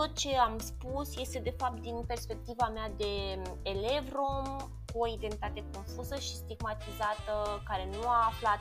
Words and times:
tot 0.00 0.16
ce 0.16 0.36
am 0.36 0.58
spus 0.58 1.16
este 1.16 1.38
de 1.38 1.54
fapt 1.58 1.80
din 1.80 2.04
perspectiva 2.06 2.68
mea 2.68 2.90
de 2.96 3.42
elev 3.62 4.12
rom 4.12 4.56
cu 4.92 4.98
o 4.98 5.06
identitate 5.06 5.64
confuză 5.74 6.16
și 6.16 6.34
stigmatizată, 6.34 7.62
care 7.68 7.88
nu 7.92 8.08
a 8.08 8.26
aflat 8.26 8.60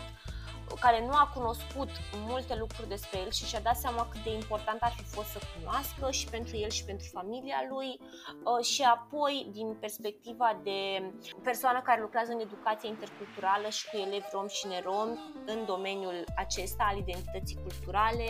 care 0.79 1.05
nu 1.05 1.13
a 1.13 1.31
cunoscut 1.33 1.89
multe 2.27 2.55
lucruri 2.55 2.87
despre 2.87 3.19
el 3.19 3.31
și 3.31 3.45
și-a 3.45 3.59
dat 3.59 3.77
seama 3.77 4.07
cât 4.11 4.23
de 4.23 4.33
important 4.33 4.81
ar 4.81 4.93
fi 4.97 5.04
fost 5.04 5.27
să 5.27 5.39
cunoască 5.55 6.11
și 6.11 6.27
pentru 6.27 6.57
el 6.57 6.69
și 6.69 6.86
pentru 6.86 7.07
familia 7.11 7.59
lui. 7.69 7.99
Uh, 7.99 8.65
și 8.65 8.81
apoi 8.81 9.47
din 9.51 9.77
perspectiva 9.79 10.59
de 10.63 11.11
persoană 11.43 11.81
care 11.81 12.01
lucrează 12.01 12.31
în 12.31 12.39
educație 12.39 12.58
interculturală 12.87 13.69
și 13.69 13.89
cu 13.89 13.97
elevi 13.97 14.29
rom 14.32 14.47
și 14.47 14.68
nerom 14.68 15.09
în 15.46 15.65
domeniul 15.65 16.23
acesta 16.36 16.83
al 16.89 16.97
identității 16.97 17.59
culturale 17.65 18.28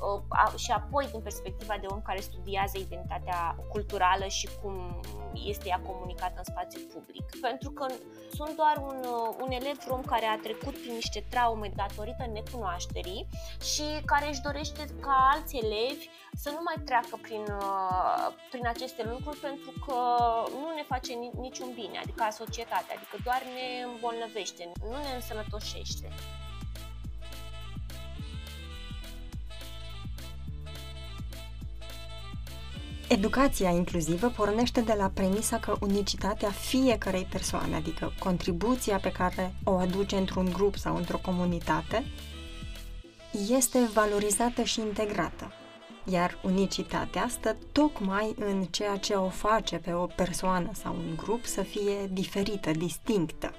uh, 0.00 0.58
și 0.58 0.70
apoi 0.70 1.08
din 1.10 1.20
perspectiva 1.20 1.76
de 1.80 1.86
om 1.86 2.02
care 2.02 2.20
studiază 2.20 2.78
identitatea 2.78 3.56
culturală 3.68 4.26
și 4.26 4.48
cum 4.62 5.00
este 5.46 5.68
ea 5.68 5.80
comunicată 5.86 6.34
în 6.36 6.44
spațiu 6.44 6.80
public. 6.94 7.24
Pentru 7.40 7.70
că 7.70 7.86
sunt 8.34 8.56
doar 8.56 8.76
un, 8.90 8.98
uh, 9.04 9.36
un 9.42 9.50
elev 9.50 9.78
rom 9.88 10.02
care 10.02 10.26
a 10.26 10.38
trecut 10.38 10.74
prin 10.80 10.94
niște 10.94 11.26
traume 11.30 11.70
datorită 11.76 12.24
necunoașterii 12.32 13.26
și 13.74 13.86
care 14.04 14.28
își 14.28 14.40
dorește 14.40 14.82
ca 15.00 15.28
alți 15.32 15.56
elevi 15.56 16.08
să 16.36 16.50
nu 16.50 16.60
mai 16.64 16.78
treacă 16.84 17.18
prin, 17.22 17.44
uh, 17.60 18.26
prin 18.50 18.66
aceste 18.66 19.02
lucruri 19.12 19.38
pentru 19.38 19.72
că 19.86 19.98
nu 20.60 20.68
ne 20.74 20.84
face 20.92 21.12
niciun 21.46 21.70
bine, 21.74 21.98
adică 22.02 22.22
a 22.22 22.30
societatea, 22.30 22.94
adică 22.96 23.16
doar 23.24 23.42
ne 23.56 23.63
îmbolnăvește, 23.92 24.72
nu 24.80 24.96
ne 24.96 25.14
însănătoșește. 25.14 26.08
Educația 33.08 33.70
inclusivă 33.70 34.28
pornește 34.28 34.80
de 34.80 34.94
la 34.98 35.10
premisa 35.14 35.58
că 35.58 35.76
unicitatea 35.80 36.50
fiecărei 36.50 37.24
persoane, 37.24 37.74
adică 37.74 38.12
contribuția 38.18 38.98
pe 38.98 39.12
care 39.12 39.54
o 39.64 39.72
aduce 39.72 40.16
într-un 40.16 40.52
grup 40.52 40.76
sau 40.76 40.96
într-o 40.96 41.18
comunitate, 41.18 42.04
este 43.48 43.78
valorizată 43.92 44.62
și 44.62 44.80
integrată. 44.80 45.52
Iar 46.04 46.38
unicitatea 46.42 47.26
stă 47.28 47.56
tocmai 47.72 48.34
în 48.38 48.62
ceea 48.62 48.96
ce 48.96 49.14
o 49.14 49.28
face 49.28 49.76
pe 49.76 49.92
o 49.92 50.06
persoană 50.06 50.70
sau 50.72 50.94
un 50.94 51.16
grup 51.16 51.44
să 51.44 51.62
fie 51.62 52.06
diferită, 52.12 52.70
distinctă. 52.70 53.54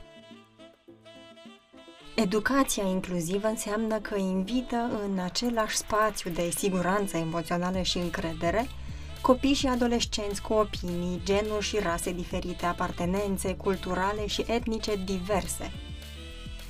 Educația 2.15 2.83
inclusivă 2.83 3.47
înseamnă 3.47 3.99
că 3.99 4.15
invită 4.17 4.89
în 5.05 5.19
același 5.19 5.75
spațiu 5.75 6.29
de 6.29 6.49
siguranță 6.49 7.17
emoțională 7.17 7.81
și 7.81 7.97
încredere 7.97 8.67
copii 9.21 9.53
și 9.53 9.67
adolescenți 9.67 10.41
cu 10.41 10.53
opinii, 10.53 11.21
genuri 11.23 11.65
și 11.65 11.79
rase 11.79 12.11
diferite, 12.11 12.65
apartenențe 12.65 13.55
culturale 13.55 14.27
și 14.27 14.45
etnice 14.47 14.95
diverse. 14.95 15.71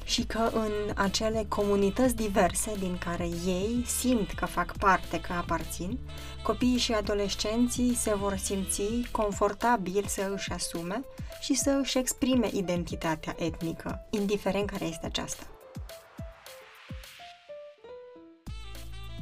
Și 0.06 0.24
că 0.24 0.50
în 0.54 0.72
acele 0.96 1.46
comunități 1.48 2.16
diverse 2.16 2.72
din 2.80 2.98
care 2.98 3.24
ei 3.46 3.84
simt 3.86 4.32
că 4.32 4.46
fac 4.46 4.78
parte, 4.78 5.20
că 5.20 5.34
aparțin, 5.34 6.00
copiii 6.44 6.78
și 6.78 6.94
adolescenții 6.94 7.96
se 7.96 8.16
vor 8.16 8.38
simți 8.38 8.82
confortabil 9.12 10.06
să 10.08 10.32
își 10.34 10.52
asume 10.52 11.04
și 11.42 11.54
să 11.54 11.80
își 11.82 11.98
exprime 11.98 12.50
identitatea 12.54 13.36
etnică, 13.38 14.08
indiferent 14.10 14.70
care 14.70 14.86
este 14.86 15.06
aceasta. 15.06 15.44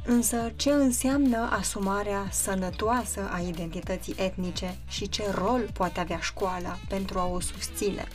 Însă, 0.06 0.52
ce 0.56 0.70
înseamnă 0.70 1.48
asumarea 1.52 2.28
sănătoasă 2.30 3.28
a 3.32 3.38
identității 3.38 4.14
etnice 4.18 4.78
și 4.88 5.08
ce 5.08 5.30
rol 5.30 5.70
poate 5.72 6.00
avea 6.00 6.18
școala 6.18 6.78
pentru 6.88 7.18
a 7.18 7.26
o 7.26 7.40
susține? 7.40 8.08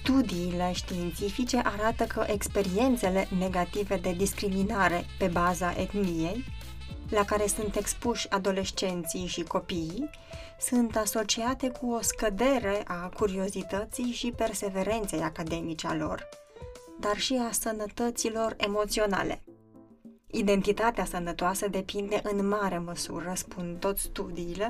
Studiile 0.00 0.72
științifice 0.72 1.56
arată 1.64 2.04
că 2.04 2.24
experiențele 2.26 3.28
negative 3.38 3.96
de 3.96 4.12
discriminare 4.12 5.04
pe 5.18 5.26
baza 5.26 5.74
etniei, 5.76 6.44
la 7.10 7.24
care 7.24 7.46
sunt 7.46 7.76
expuși 7.76 8.30
adolescenții 8.30 9.26
și 9.26 9.42
copiii, 9.42 10.10
sunt 10.60 10.96
asociate 10.96 11.68
cu 11.68 11.90
o 11.90 12.00
scădere 12.00 12.82
a 12.86 13.08
curiozității 13.08 14.12
și 14.12 14.32
perseverenței 14.36 15.20
academice 15.20 15.86
a 15.86 15.94
lor, 15.94 16.28
dar 17.00 17.16
și 17.16 17.40
a 17.48 17.52
sănătăților 17.52 18.54
emoționale. 18.56 19.42
Identitatea 20.30 21.04
sănătoasă 21.04 21.68
depinde 21.68 22.20
în 22.22 22.48
mare 22.48 22.78
măsură, 22.78 23.32
spun 23.34 23.76
toți 23.80 24.02
studiile, 24.02 24.68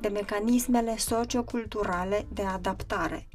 de 0.00 0.08
mecanismele 0.08 0.96
socioculturale 0.96 2.26
de 2.32 2.42
adaptare, 2.42 3.28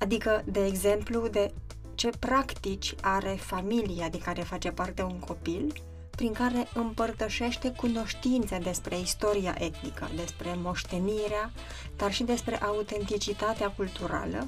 adică, 0.00 0.42
de 0.44 0.64
exemplu, 0.64 1.28
de 1.28 1.52
ce 1.94 2.10
practici 2.18 2.94
are 3.00 3.38
familia 3.40 4.08
de 4.08 4.18
care 4.18 4.42
face 4.42 4.70
parte 4.70 5.02
un 5.02 5.18
copil, 5.18 5.72
prin 6.10 6.32
care 6.32 6.68
împărtășește 6.74 7.72
cunoștințe 7.72 8.58
despre 8.58 8.98
istoria 8.98 9.54
etnică, 9.58 10.08
despre 10.16 10.54
moștenirea, 10.56 11.50
dar 11.96 12.12
și 12.12 12.22
despre 12.22 12.62
autenticitatea 12.62 13.70
culturală. 13.70 14.46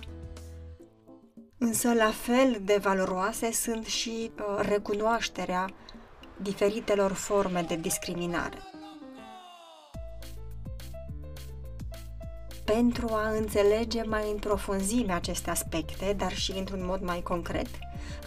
Însă, 1.59 1.93
la 1.93 2.11
fel 2.11 2.61
de 2.65 2.79
valoroase 2.83 3.53
sunt 3.53 3.85
și 3.85 4.31
uh, 4.37 4.69
recunoașterea 4.69 5.69
diferitelor 6.37 7.13
forme 7.13 7.65
de 7.69 7.77
discriminare. 7.77 8.59
Pentru 12.75 13.09
a 13.11 13.29
înțelege 13.29 14.03
mai 14.03 14.31
în 14.31 14.37
profunzime 14.37 15.13
aceste 15.13 15.51
aspecte, 15.51 16.15
dar 16.19 16.33
și 16.33 16.53
într-un 16.53 16.85
mod 16.85 17.01
mai 17.01 17.23
concret, 17.23 17.67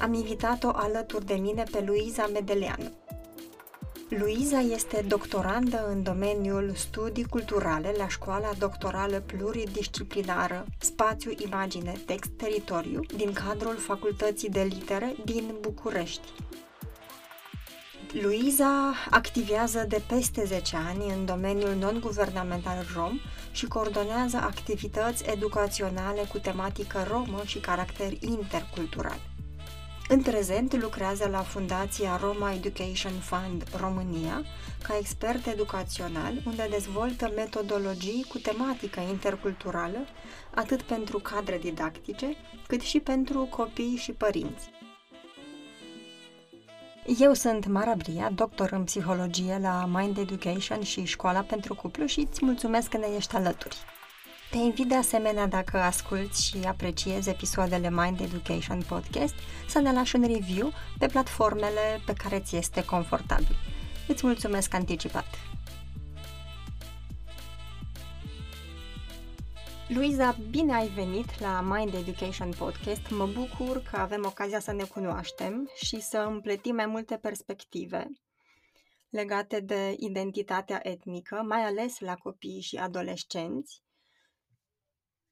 am 0.02 0.14
invitat-o 0.14 0.70
alături 0.74 1.26
de 1.26 1.34
mine 1.34 1.64
pe 1.72 1.84
Luiza 1.86 2.30
Medeleanu. 2.34 2.92
Luiza 4.10 4.60
este 4.60 5.06
doctorandă 5.08 5.88
în 5.90 6.04
domeniul 6.04 6.72
studii 6.76 7.26
culturale 7.26 7.94
la 7.98 8.08
Școala 8.08 8.52
Doctorală 8.58 9.20
Pluridisciplinară 9.20 10.66
Spațiu, 10.80 11.32
Imagine, 11.38 11.94
Text, 12.06 12.32
Teritoriu 12.38 13.00
din 13.16 13.34
cadrul 13.34 13.76
Facultății 13.76 14.50
de 14.50 14.62
Litere 14.62 15.16
din 15.26 15.56
București. 15.62 16.28
Luiza 18.22 18.94
activează 19.10 19.86
de 19.88 20.02
peste 20.08 20.46
10 20.46 20.76
ani 20.76 21.14
în 21.18 21.26
domeniul 21.26 21.76
non-guvernamental 21.76 22.86
rom 22.96 23.20
și 23.52 23.66
coordonează 23.66 24.38
activități 24.38 25.24
educaționale 25.30 26.22
cu 26.32 26.38
tematică 26.38 27.06
romă 27.10 27.42
și 27.46 27.60
caracter 27.60 28.12
intercultural. 28.20 29.20
În 30.08 30.22
prezent 30.22 30.82
lucrează 30.82 31.28
la 31.28 31.42
Fundația 31.42 32.20
Roma 32.22 32.54
Education 32.54 33.14
Fund 33.20 33.64
România 33.80 34.44
ca 34.88 34.98
expert 34.98 35.46
educațional, 35.46 36.34
unde 36.46 36.68
dezvoltă 36.70 37.32
metodologii 37.36 38.26
cu 38.30 38.38
tematică 38.38 39.00
interculturală, 39.00 40.00
atât 40.54 40.82
pentru 40.82 41.20
cadre 41.20 41.58
didactice, 41.58 42.36
cât 42.68 42.82
și 42.82 43.00
pentru 43.00 43.48
copii 43.52 43.96
și 43.96 44.12
părinți. 44.12 44.70
Eu 47.08 47.34
sunt 47.34 47.68
Mara 47.68 47.96
Bria, 47.96 48.30
doctor 48.30 48.72
în 48.72 48.84
psihologie 48.84 49.58
la 49.62 49.90
Mind 49.92 50.18
Education 50.18 50.82
și 50.82 51.04
Școala 51.04 51.40
pentru 51.40 51.76
Cuplu 51.76 52.06
și 52.06 52.28
îți 52.30 52.46
mulțumesc 52.46 52.90
că 52.90 52.98
ne 52.98 53.08
ești 53.16 53.36
alături. 53.36 53.76
Te 54.52 54.58
invit 54.58 54.88
de 54.88 54.96
asemenea, 54.96 55.48
dacă 55.48 55.78
asculti 55.78 56.44
și 56.44 56.58
apreciezi 56.68 57.30
episoadele 57.30 57.90
Mind 57.90 58.20
Education 58.20 58.82
Podcast, 58.88 59.34
să 59.68 59.80
ne 59.80 59.92
lași 59.92 60.16
un 60.16 60.22
review 60.22 60.72
pe 60.98 61.06
platformele 61.06 62.02
pe 62.06 62.14
care 62.14 62.40
ți 62.40 62.56
este 62.56 62.86
confortabil. 62.86 63.56
Îți 64.08 64.26
mulțumesc 64.26 64.74
anticipat! 64.74 65.26
Luiza, 69.88 70.38
bine 70.50 70.74
ai 70.74 70.88
venit 70.88 71.40
la 71.40 71.62
Mind 71.62 71.94
Education 71.94 72.52
Podcast. 72.58 73.10
Mă 73.10 73.26
bucur 73.26 73.82
că 73.92 73.98
avem 73.98 74.26
ocazia 74.26 74.60
să 74.60 74.72
ne 74.72 74.84
cunoaștem 74.84 75.70
și 75.84 76.02
să 76.02 76.18
împletim 76.18 76.76
mai 76.76 76.86
multe 76.86 77.18
perspective 77.18 78.08
legate 79.10 79.60
de 79.60 79.96
identitatea 79.98 80.80
etnică, 80.84 81.36
mai 81.36 81.62
ales 81.64 82.00
la 82.00 82.16
copii 82.16 82.62
și 82.62 82.76
adolescenți. 82.76 83.84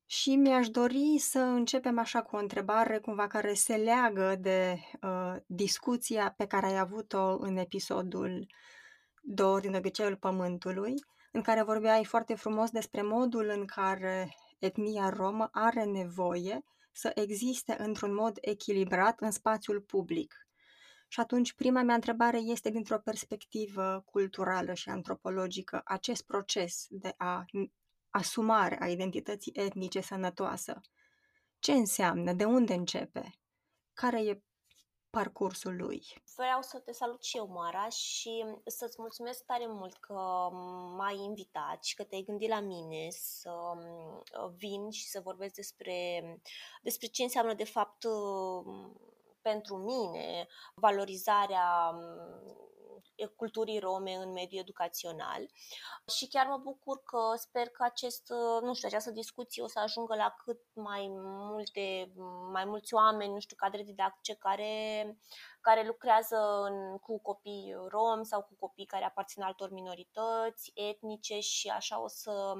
Și 0.05 0.35
mi-aș 0.35 0.69
dori 0.69 1.17
să 1.19 1.39
începem 1.39 1.99
așa 1.99 2.21
cu 2.21 2.35
o 2.35 2.39
întrebare 2.39 2.97
cumva 2.97 3.27
care 3.27 3.53
se 3.53 3.75
leagă 3.75 4.35
de 4.39 4.77
uh, 5.01 5.35
discuția 5.45 6.33
pe 6.37 6.45
care 6.45 6.65
ai 6.65 6.77
avut-o 6.77 7.37
în 7.39 7.57
episodul 7.57 8.47
2 9.21 9.61
din 9.61 9.75
obiceiul 9.75 10.17
Pământului, 10.17 10.93
în 11.31 11.41
care 11.41 11.63
vorbeai 11.63 12.05
foarte 12.05 12.35
frumos 12.35 12.69
despre 12.69 13.01
modul 13.01 13.49
în 13.55 13.65
care 13.65 14.35
etnia 14.63 15.09
romă 15.09 15.49
are 15.51 15.83
nevoie 15.83 16.65
să 16.91 17.11
existe 17.15 17.75
într-un 17.79 18.13
mod 18.13 18.37
echilibrat 18.41 19.19
în 19.19 19.31
spațiul 19.31 19.81
public. 19.81 20.47
Și 21.07 21.19
atunci, 21.19 21.53
prima 21.53 21.81
mea 21.81 21.95
întrebare 21.95 22.37
este 22.37 22.69
dintr-o 22.69 22.99
perspectivă 22.99 24.03
culturală 24.05 24.73
și 24.73 24.89
antropologică, 24.89 25.81
acest 25.85 26.25
proces 26.25 26.85
de 26.89 27.13
a 27.17 27.45
asumare 28.09 28.77
a 28.81 28.87
identității 28.87 29.51
etnice 29.55 30.01
sănătoasă. 30.01 30.81
Ce 31.59 31.71
înseamnă? 31.71 32.33
De 32.33 32.45
unde 32.45 32.73
începe? 32.73 33.39
Care 33.93 34.21
e 34.25 34.41
parcursul 35.17 35.75
lui. 35.75 36.03
Vreau 36.35 36.61
să 36.61 36.79
te 36.79 36.91
salut 36.91 37.23
și 37.23 37.37
eu, 37.37 37.47
Mara, 37.47 37.89
și 37.89 38.45
să-ți 38.65 38.95
mulțumesc 38.99 39.45
tare 39.45 39.65
mult 39.67 39.97
că 39.97 40.49
m-ai 40.97 41.17
invitat 41.17 41.83
și 41.83 41.95
că 41.95 42.03
te-ai 42.03 42.23
gândit 42.27 42.49
la 42.49 42.59
mine 42.59 43.07
să 43.09 43.51
uh, 43.75 44.51
vin 44.57 44.89
și 44.89 45.07
să 45.07 45.21
vorbesc 45.23 45.53
despre, 45.53 45.95
despre 46.81 47.07
ce 47.07 47.23
înseamnă 47.23 47.53
de 47.53 47.63
fapt 47.63 48.03
uh, 48.03 48.91
pentru 49.41 49.75
mine 49.77 50.47
valorizarea 50.75 51.93
culturii 53.35 53.79
rome 53.79 54.13
în 54.13 54.31
mediul 54.31 54.61
educațional. 54.61 55.49
Și 56.15 56.27
chiar 56.27 56.47
mă 56.47 56.57
bucur 56.57 57.03
că 57.03 57.33
sper 57.35 57.69
că 57.69 57.83
acest, 57.83 58.23
nu 58.61 58.73
știu, 58.73 58.87
această 58.87 59.11
discuție 59.11 59.63
o 59.63 59.67
să 59.67 59.79
ajungă 59.79 60.15
la 60.15 60.35
cât 60.43 60.59
mai 60.73 61.07
multe, 61.11 62.13
mai 62.51 62.65
mulți 62.65 62.93
oameni, 62.93 63.33
nu 63.33 63.39
știu, 63.39 63.55
cadre 63.55 63.83
didactice 63.83 64.35
care, 64.35 65.17
care 65.61 65.85
lucrează 65.85 66.61
în, 66.69 66.97
cu 66.97 67.19
copii 67.19 67.75
rom 67.87 68.23
sau 68.23 68.41
cu 68.41 68.55
copii 68.59 68.85
care 68.85 69.05
aparțin 69.05 69.41
altor 69.41 69.71
minorități 69.71 70.71
etnice 70.73 71.39
și 71.39 71.67
așa 71.67 72.01
o 72.01 72.07
să, 72.07 72.53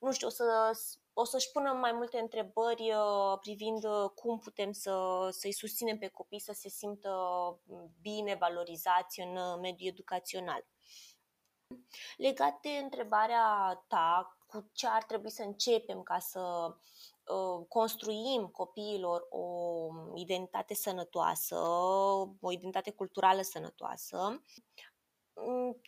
nu 0.00 0.12
știu, 0.12 0.26
o 0.26 0.30
să 0.30 0.70
o 1.14 1.24
să-și 1.24 1.50
pună 1.50 1.72
mai 1.72 1.92
multe 1.92 2.18
întrebări 2.18 2.92
uh, 2.92 3.38
privind 3.40 3.84
uh, 3.84 4.10
cum 4.14 4.38
putem 4.38 4.72
să, 4.72 5.28
să-i 5.30 5.52
susținem 5.52 5.98
pe 5.98 6.08
copii 6.08 6.40
să 6.40 6.52
se 6.52 6.68
simtă 6.68 7.10
bine 8.00 8.34
valorizați 8.34 9.20
în 9.20 9.36
uh, 9.36 9.58
mediul 9.60 9.90
educațional. 9.90 10.66
Legat 12.16 12.60
de 12.60 12.68
întrebarea 12.68 13.74
ta, 13.88 14.36
cu 14.46 14.70
ce 14.72 14.86
ar 14.86 15.02
trebui 15.02 15.30
să 15.30 15.42
începem 15.42 16.02
ca 16.02 16.18
să 16.18 16.74
construim 17.68 18.46
copiilor 18.46 19.26
o 19.30 19.88
identitate 20.14 20.74
sănătoasă, 20.74 21.56
o 22.40 22.52
identitate 22.52 22.90
culturală 22.90 23.42
sănătoasă, 23.42 24.16
Mm, 24.18 24.91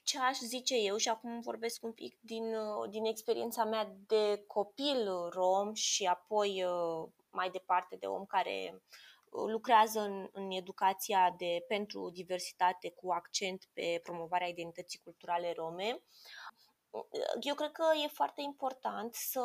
ce 0.03 0.19
aș 0.19 0.39
zice 0.39 0.75
eu 0.77 0.97
și 0.97 1.09
acum 1.09 1.41
vorbesc 1.41 1.83
un 1.83 1.93
pic 1.93 2.19
din, 2.21 2.55
uh, 2.55 2.89
din 2.91 3.05
experiența 3.05 3.65
mea 3.65 3.97
de 4.07 4.45
copil 4.47 5.29
rom 5.31 5.73
și 5.75 6.05
apoi 6.05 6.65
uh, 6.65 7.09
mai 7.31 7.51
departe 7.51 7.97
de 7.97 8.07
om 8.07 8.25
care 8.25 8.83
uh, 9.31 9.51
lucrează 9.51 10.01
în, 10.01 10.29
în 10.33 10.51
educația 10.51 11.35
de 11.39 11.65
pentru 11.69 12.11
diversitate 12.11 12.91
cu 12.91 13.13
accent 13.13 13.69
pe 13.73 14.01
promovarea 14.03 14.47
identității 14.47 15.01
culturale 15.05 15.53
rome. 15.53 16.03
Eu 17.41 17.55
cred 17.55 17.73
că 17.73 17.85
e 18.05 18.09
foarte 18.09 18.41
important 18.43 19.15
să 19.15 19.43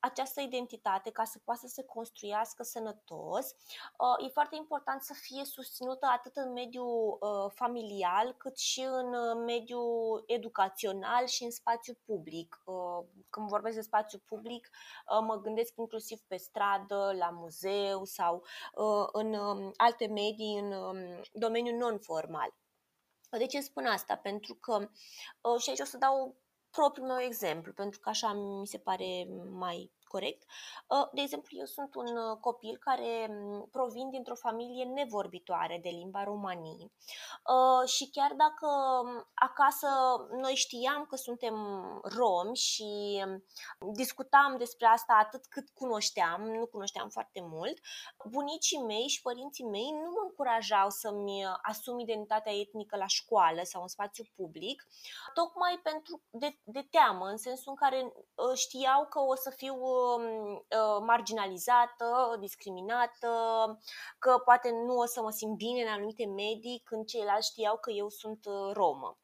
această 0.00 0.40
identitate 0.40 1.10
ca 1.10 1.24
să 1.24 1.38
poată 1.44 1.60
să 1.60 1.66
se 1.66 1.84
construiască 1.84 2.62
sănătos, 2.62 3.46
uh, 3.98 4.26
e 4.26 4.28
foarte 4.28 4.56
important 4.56 5.02
să 5.02 5.14
fie 5.14 5.44
susținută 5.44 6.06
atât 6.06 6.36
în 6.36 6.52
mediul 6.52 7.18
uh, 7.20 7.50
familial 7.54 8.34
cât 8.36 8.58
și 8.58 8.80
în 8.80 9.14
uh, 9.14 9.42
mediul 9.46 10.24
educațional 10.26 11.26
și 11.26 11.44
în 11.44 11.50
spațiu 11.50 11.94
public. 12.04 12.62
Când 13.30 13.48
vorbesc 13.48 13.74
de 13.74 13.80
spațiu 13.80 14.18
public, 14.18 14.70
mă 15.26 15.40
gândesc 15.40 15.72
inclusiv 15.76 16.20
pe 16.26 16.36
stradă, 16.36 17.14
la 17.18 17.30
muzeu 17.30 18.04
sau 18.04 18.44
în 19.12 19.32
um, 19.32 19.72
alte 19.76 20.06
medii 20.06 20.58
în 20.58 20.72
um, 20.72 21.20
domeniul 21.32 21.76
non-formal. 21.76 22.54
De 23.30 23.46
ce 23.46 23.60
spun 23.60 23.86
asta? 23.86 24.16
Pentru 24.16 24.54
că, 24.54 24.90
și 25.58 25.68
aici 25.68 25.80
o 25.80 25.84
să 25.84 25.96
dau 25.98 26.36
propriul 26.70 27.06
meu 27.06 27.20
exemplu, 27.20 27.72
pentru 27.72 28.00
că 28.00 28.08
așa 28.08 28.32
mi 28.32 28.66
se 28.66 28.78
pare 28.78 29.26
mai 29.50 29.90
corect. 30.10 30.42
Uh, 30.88 31.08
de 31.12 31.20
exemplu, 31.20 31.56
eu 31.58 31.64
sunt 31.64 31.94
un 31.94 32.16
uh, 32.16 32.36
copil 32.40 32.76
care 32.80 33.26
mm, 33.30 33.68
provin 33.70 34.10
dintr-o 34.10 34.34
familie 34.34 34.84
nevorbitoare 34.84 35.78
de 35.82 35.88
limba 35.88 36.24
romanii 36.24 36.92
uh, 37.54 37.88
și 37.88 38.10
chiar 38.10 38.32
dacă 38.44 38.68
mm, 39.04 39.30
acasă 39.34 39.88
noi 40.44 40.54
știam 40.54 41.04
că 41.04 41.16
suntem 41.16 41.56
romi 42.02 42.56
și 42.56 43.22
mm, 43.26 43.44
discutam 43.92 44.56
despre 44.58 44.86
asta 44.86 45.12
atât 45.24 45.46
cât 45.46 45.68
cunoșteam, 45.74 46.40
nu 46.42 46.66
cunoșteam 46.66 47.08
foarte 47.08 47.40
mult, 47.42 47.78
bunicii 48.30 48.78
mei 48.78 49.08
și 49.08 49.22
părinții 49.22 49.64
mei 49.64 49.90
nu 50.02 50.10
mă 50.10 50.22
încurajau 50.28 50.90
să-mi 50.90 51.44
asum 51.62 51.98
identitatea 51.98 52.52
etnică 52.52 52.96
la 52.96 53.06
școală 53.06 53.60
sau 53.62 53.82
în 53.82 53.88
spațiu 53.88 54.24
public, 54.36 54.86
tocmai 55.34 55.80
pentru 55.82 56.22
de, 56.30 56.58
de 56.64 56.86
teamă, 56.90 57.26
în 57.26 57.36
sensul 57.36 57.72
în 57.72 57.76
care 57.76 58.12
știau 58.54 59.06
că 59.06 59.18
o 59.18 59.34
să 59.34 59.50
fiu 59.50 59.74
Um, 59.74 59.96
uh, 59.96 59.99
marginalizată, 61.00 62.36
discriminată, 62.38 63.28
că 64.18 64.38
poate 64.44 64.70
nu 64.70 64.96
o 64.96 65.06
să 65.06 65.22
mă 65.22 65.30
simt 65.30 65.56
bine 65.56 65.82
în 65.82 65.88
anumite 65.88 66.26
medii 66.26 66.82
când 66.84 67.06
ceilalți 67.06 67.48
știau 67.48 67.76
că 67.76 67.90
eu 67.90 68.08
sunt 68.08 68.44
uh, 68.44 68.70
romă. 68.72 69.18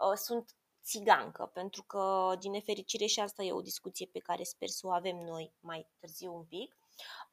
Uh, 0.00 0.16
sunt 0.16 0.56
țigancă, 0.84 1.50
pentru 1.52 1.82
că, 1.82 2.34
din 2.38 2.50
nefericire, 2.50 3.06
și 3.06 3.20
asta 3.20 3.42
e 3.42 3.52
o 3.52 3.60
discuție 3.60 4.06
pe 4.12 4.18
care 4.18 4.42
sper 4.42 4.68
să 4.68 4.86
o 4.86 4.90
avem 4.90 5.16
noi 5.16 5.52
mai 5.60 5.88
târziu 6.00 6.34
un 6.34 6.44
pic. 6.44 6.76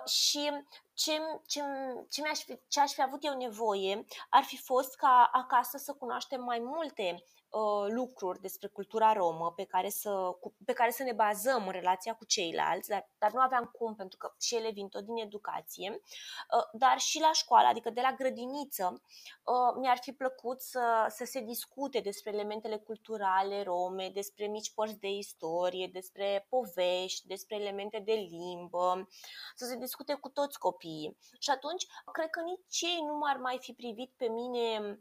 Și 0.05 0.51
ce, 0.93 1.11
ce, 1.45 1.61
ce, 2.09 2.21
mi-aș 2.21 2.39
fi, 2.39 2.59
ce 2.67 2.79
aș 2.79 2.91
fi 2.91 3.01
avut 3.01 3.23
eu 3.23 3.37
nevoie 3.37 4.05
ar 4.29 4.43
fi 4.43 4.57
fost 4.57 4.95
ca 4.95 5.29
acasă 5.31 5.77
să 5.77 5.93
cunoaștem 5.93 6.43
mai 6.43 6.59
multe 6.59 7.13
uh, 7.13 7.38
lucruri 7.87 8.41
despre 8.41 8.67
cultura 8.67 9.13
romă 9.13 9.53
pe 9.55 9.63
care, 9.63 9.89
să, 9.89 10.09
cu, 10.39 10.55
pe 10.65 10.73
care 10.73 10.91
să 10.91 11.03
ne 11.03 11.13
bazăm 11.13 11.65
în 11.65 11.71
relația 11.71 12.13
cu 12.13 12.25
ceilalți, 12.25 12.89
dar, 12.89 13.09
dar 13.17 13.31
nu 13.31 13.39
aveam 13.39 13.65
cum 13.65 13.95
pentru 13.95 14.17
că 14.17 14.33
și 14.39 14.55
ele 14.55 14.71
vin 14.71 14.87
tot 14.87 15.03
din 15.03 15.15
educație, 15.15 15.89
uh, 15.91 16.63
dar 16.73 16.97
și 16.97 17.19
la 17.19 17.31
școală, 17.33 17.67
adică 17.67 17.89
de 17.89 18.01
la 18.01 18.11
grădiniță, 18.11 19.01
uh, 19.43 19.75
mi-ar 19.79 19.97
fi 20.01 20.11
plăcut 20.11 20.61
să, 20.61 21.05
să 21.09 21.25
se 21.25 21.41
discute 21.41 21.99
despre 21.99 22.31
elementele 22.31 22.77
culturale 22.77 23.63
rome, 23.63 24.09
despre 24.13 24.47
mici 24.47 24.73
părți 24.73 24.99
de 24.99 25.09
istorie, 25.09 25.89
despre 25.93 26.45
povești, 26.49 27.27
despre 27.27 27.55
elemente 27.55 27.99
de 27.99 28.13
limbă, 28.13 29.07
să 29.55 29.65
se 29.65 29.75
discute 29.75 30.13
cu 30.13 30.29
toți 30.29 30.59
copiii. 30.59 31.17
Și 31.39 31.49
atunci, 31.49 31.85
cred 32.11 32.29
că 32.29 32.41
nici 32.41 32.81
ei 32.81 33.03
nu 33.05 33.17
m-ar 33.17 33.37
mai 33.37 33.57
fi 33.59 33.73
privit 33.73 34.13
pe 34.17 34.27
mine 34.27 34.99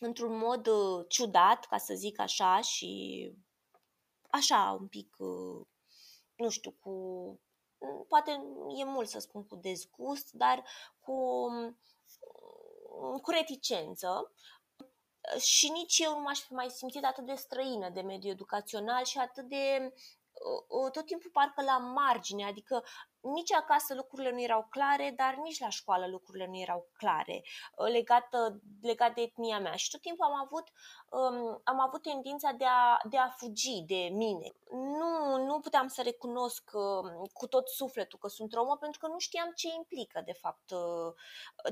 într-un 0.00 0.36
mod 0.38 0.66
uh, 0.66 1.04
ciudat, 1.08 1.64
ca 1.64 1.78
să 1.78 1.94
zic 1.94 2.18
așa, 2.18 2.60
și 2.60 3.32
așa 4.30 4.76
un 4.80 4.88
pic, 4.88 5.16
uh, 5.18 5.66
nu 6.36 6.48
știu, 6.48 6.70
cu 6.70 6.90
mm, 7.78 8.04
poate 8.08 8.30
e 8.78 8.84
mult 8.84 9.08
să 9.08 9.18
spun 9.18 9.46
cu 9.46 9.56
dezgust, 9.56 10.32
dar 10.32 10.64
cu, 11.00 11.46
mm, 11.50 13.18
cu 13.22 13.30
reticență. 13.30 14.32
Și 15.38 15.70
nici 15.70 15.98
eu 15.98 16.12
nu 16.12 16.20
m-aș 16.20 16.40
fi 16.40 16.52
mai 16.52 16.70
simțit 16.70 17.04
atât 17.04 17.26
de 17.26 17.34
străină 17.34 17.88
de 17.88 18.00
mediul 18.00 18.32
educațional 18.32 19.04
și 19.04 19.18
atât 19.18 19.48
de 19.48 19.92
uh, 20.68 20.90
tot 20.92 21.06
timpul 21.06 21.30
parcă 21.30 21.62
la 21.62 21.78
margine, 21.78 22.44
adică 22.44 22.84
nici 23.20 23.52
acasă 23.52 23.94
lucrurile 23.94 24.30
nu 24.30 24.42
erau 24.42 24.66
clare, 24.70 25.12
dar 25.16 25.34
nici 25.34 25.60
la 25.60 25.68
școală 25.68 26.06
lucrurile 26.06 26.46
nu 26.46 26.58
erau 26.58 26.88
clare 26.96 27.42
uh, 27.76 27.88
legat, 27.92 28.28
legat 28.82 29.14
de 29.14 29.20
etnia 29.20 29.58
mea. 29.58 29.74
Și 29.74 29.90
tot 29.90 30.00
timpul 30.00 30.26
am 30.26 30.34
avut, 30.44 30.64
um, 31.10 31.60
am 31.64 31.80
avut 31.80 32.02
tendința 32.02 32.52
de 32.52 32.64
a, 32.64 32.98
de 33.08 33.16
a 33.16 33.28
fugi 33.28 33.82
de 33.86 34.08
mine. 34.12 34.54
Nu, 34.70 35.44
nu 35.44 35.60
puteam 35.60 35.88
să 35.88 36.02
recunosc 36.02 36.70
uh, 36.72 37.28
cu 37.32 37.46
tot 37.46 37.68
sufletul 37.68 38.18
că 38.18 38.28
sunt 38.28 38.52
romă 38.52 38.76
pentru 38.76 38.98
că 39.00 39.06
nu 39.06 39.18
știam 39.18 39.52
ce 39.54 39.68
implică 39.76 40.22
de 40.24 40.32
fapt, 40.32 40.70
uh, 40.70 41.14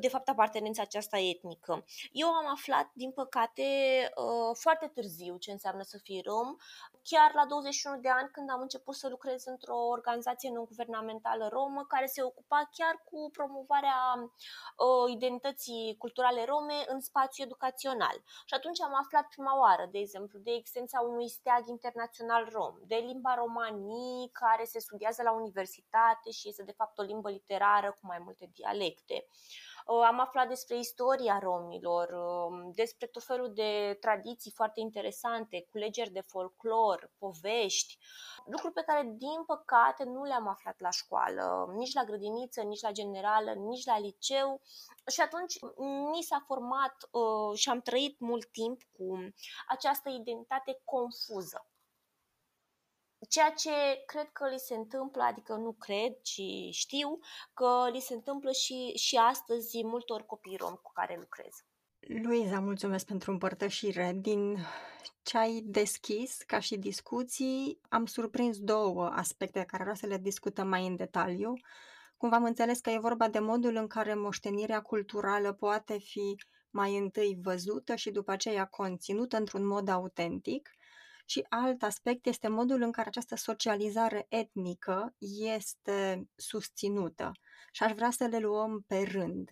de 0.00 0.08
fapt 0.08 0.28
apartenența 0.28 0.82
aceasta 0.82 1.18
etnică. 1.18 1.84
Eu 2.12 2.28
am 2.28 2.46
aflat, 2.46 2.90
din 2.92 3.12
păcate, 3.12 3.62
uh, 4.16 4.56
foarte 4.56 4.86
târziu 4.86 5.36
ce 5.36 5.50
înseamnă 5.50 5.82
să 5.82 5.98
fii 5.98 6.22
rom, 6.24 6.56
chiar 7.02 7.34
la 7.34 7.46
21 7.46 8.00
de 8.00 8.08
ani 8.08 8.28
când 8.32 8.50
am 8.50 8.60
început 8.60 8.94
să 8.94 9.08
lucrez 9.08 9.44
într-o 9.44 9.76
organizație 9.76 10.50
non-guvernamentală 10.50 11.37
culturală 11.38 11.48
romă 11.48 11.84
care 11.88 12.06
se 12.06 12.22
ocupa 12.22 12.68
chiar 12.76 12.94
cu 13.04 13.30
promovarea 13.32 14.00
uh, 14.16 15.12
identității 15.12 15.96
culturale 15.98 16.44
rome 16.44 16.78
în 16.86 17.00
spațiu 17.00 17.44
educațional. 17.44 18.16
Și 18.48 18.54
atunci 18.54 18.80
am 18.80 18.94
aflat 18.94 19.26
prima 19.28 19.58
oară, 19.58 19.88
de 19.90 19.98
exemplu, 19.98 20.38
de 20.38 20.50
existența 20.50 21.00
unui 21.00 21.28
steag 21.28 21.66
internațional 21.66 22.48
rom, 22.52 22.74
de 22.86 22.96
limba 22.96 23.34
romanii 23.34 24.30
care 24.32 24.64
se 24.64 24.78
studiază 24.78 25.22
la 25.22 25.32
universitate 25.32 26.30
și 26.30 26.48
este 26.48 26.62
de 26.62 26.72
fapt 26.72 26.98
o 26.98 27.02
limbă 27.02 27.30
literară 27.30 27.90
cu 28.00 28.06
mai 28.06 28.18
multe 28.24 28.50
dialecte. 28.54 29.26
Am 29.88 30.20
aflat 30.20 30.48
despre 30.48 30.78
istoria 30.78 31.38
romilor, 31.38 32.08
um, 32.08 32.72
despre 32.74 33.06
tot 33.06 33.24
felul 33.24 33.52
de 33.54 33.96
tradiții 34.00 34.50
foarte 34.50 34.80
interesante, 34.80 35.66
culegeri 35.70 36.10
de 36.10 36.20
folclor, 36.20 37.10
povești, 37.18 37.98
lucruri 38.44 38.72
pe 38.72 38.82
care, 38.86 39.02
din 39.02 39.44
păcate, 39.46 40.04
nu 40.04 40.24
le-am 40.24 40.48
aflat 40.48 40.80
la 40.80 40.90
școală, 40.90 41.72
nici 41.76 41.92
la 41.94 42.04
grădiniță, 42.04 42.62
nici 42.62 42.80
la 42.80 42.90
generală, 42.90 43.52
nici 43.52 43.84
la 43.84 43.98
liceu. 43.98 44.60
Și 45.06 45.20
atunci 45.20 45.58
mi 46.10 46.22
s-a 46.22 46.42
format 46.46 46.96
uh, 47.10 47.58
și 47.58 47.68
am 47.68 47.80
trăit 47.80 48.20
mult 48.20 48.50
timp 48.50 48.82
cu 48.92 49.18
această 49.68 50.08
identitate 50.08 50.80
confuză. 50.84 51.66
Ceea 53.28 53.50
ce 53.50 53.70
cred 54.06 54.28
că 54.32 54.48
li 54.48 54.58
se 54.58 54.74
întâmplă, 54.74 55.22
adică 55.22 55.54
nu 55.54 55.72
cred, 55.72 56.12
ci 56.22 56.40
știu 56.70 57.18
că 57.54 57.88
li 57.92 58.00
se 58.00 58.14
întâmplă 58.14 58.50
și, 58.50 58.92
și 58.96 59.16
astăzi 59.16 59.84
multor 59.84 60.22
copii 60.26 60.56
rom 60.56 60.74
cu 60.82 60.92
care 60.92 61.16
lucrez. 61.20 61.54
Luiza, 62.00 62.60
mulțumesc 62.60 63.06
pentru 63.06 63.30
împărtășire. 63.30 64.12
Din 64.20 64.56
ce 65.22 65.38
ai 65.38 65.62
deschis 65.64 66.36
ca 66.46 66.58
și 66.58 66.76
discuții, 66.76 67.80
am 67.88 68.06
surprins 68.06 68.58
două 68.58 69.04
aspecte 69.06 69.64
care 69.64 69.82
vreau 69.82 69.96
să 69.96 70.06
le 70.06 70.16
discutăm 70.16 70.68
mai 70.68 70.86
în 70.86 70.96
detaliu. 70.96 71.52
Cumva 72.16 72.36
am 72.36 72.44
înțeles 72.44 72.80
că 72.80 72.90
e 72.90 72.98
vorba 72.98 73.28
de 73.28 73.38
modul 73.38 73.76
în 73.76 73.86
care 73.86 74.14
moștenirea 74.14 74.80
culturală 74.80 75.52
poate 75.52 75.98
fi 75.98 76.36
mai 76.70 76.96
întâi 76.96 77.38
văzută 77.42 77.94
și 77.94 78.10
după 78.10 78.30
aceea 78.30 78.66
conținută 78.66 79.36
într-un 79.36 79.66
mod 79.66 79.88
autentic 79.88 80.70
și 81.30 81.46
alt 81.48 81.82
aspect 81.82 82.26
este 82.26 82.48
modul 82.48 82.82
în 82.82 82.92
care 82.92 83.08
această 83.08 83.36
socializare 83.36 84.26
etnică 84.28 85.14
este 85.18 86.28
susținută. 86.36 87.32
Și 87.72 87.82
aș 87.82 87.92
vrea 87.92 88.10
să 88.10 88.24
le 88.24 88.38
luăm 88.38 88.84
pe 88.86 89.02
rând. 89.02 89.48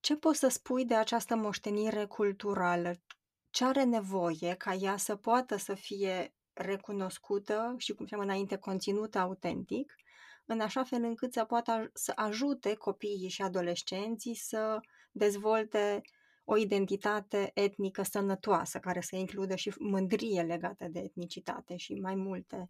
Ce 0.00 0.16
poți 0.16 0.38
să 0.38 0.48
spui 0.48 0.84
de 0.84 0.94
această 0.94 1.36
moștenire 1.36 2.04
culturală? 2.04 2.94
Ce 3.50 3.64
are 3.64 3.82
nevoie 3.82 4.54
ca 4.54 4.74
ea 4.74 4.96
să 4.96 5.16
poată 5.16 5.56
să 5.56 5.74
fie 5.74 6.34
recunoscută 6.52 7.74
și, 7.76 7.94
cum 7.94 8.06
spuneam 8.06 8.28
înainte, 8.28 8.56
conținută 8.56 9.18
autentic, 9.18 9.94
în 10.44 10.60
așa 10.60 10.84
fel 10.84 11.02
încât 11.02 11.32
să 11.32 11.44
poată 11.44 11.90
să 11.94 12.12
ajute 12.14 12.74
copiii 12.74 13.28
și 13.28 13.42
adolescenții 13.42 14.34
să 14.34 14.80
dezvolte 15.12 16.00
o 16.48 16.56
identitate 16.56 17.50
etnică 17.54 18.02
sănătoasă, 18.02 18.78
care 18.78 19.00
să 19.00 19.16
includă 19.16 19.54
și 19.54 19.74
mândrie 19.78 20.42
legată 20.42 20.88
de 20.88 20.98
etnicitate 20.98 21.76
și 21.76 21.94
mai 21.94 22.14
multe 22.14 22.64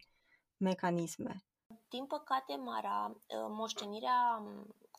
mecanisme. 0.57 1.43
Din 1.89 2.05
păcate, 2.05 2.55
Mara, 2.55 3.05
ă, 3.05 3.47
moștenirea 3.47 4.43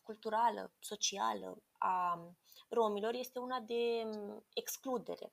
culturală, 0.03 0.73
socială 0.79 1.63
a 1.79 2.21
romilor 2.69 3.15
este 3.15 3.39
una 3.39 3.61
de 3.61 4.11
excludere. 4.55 5.33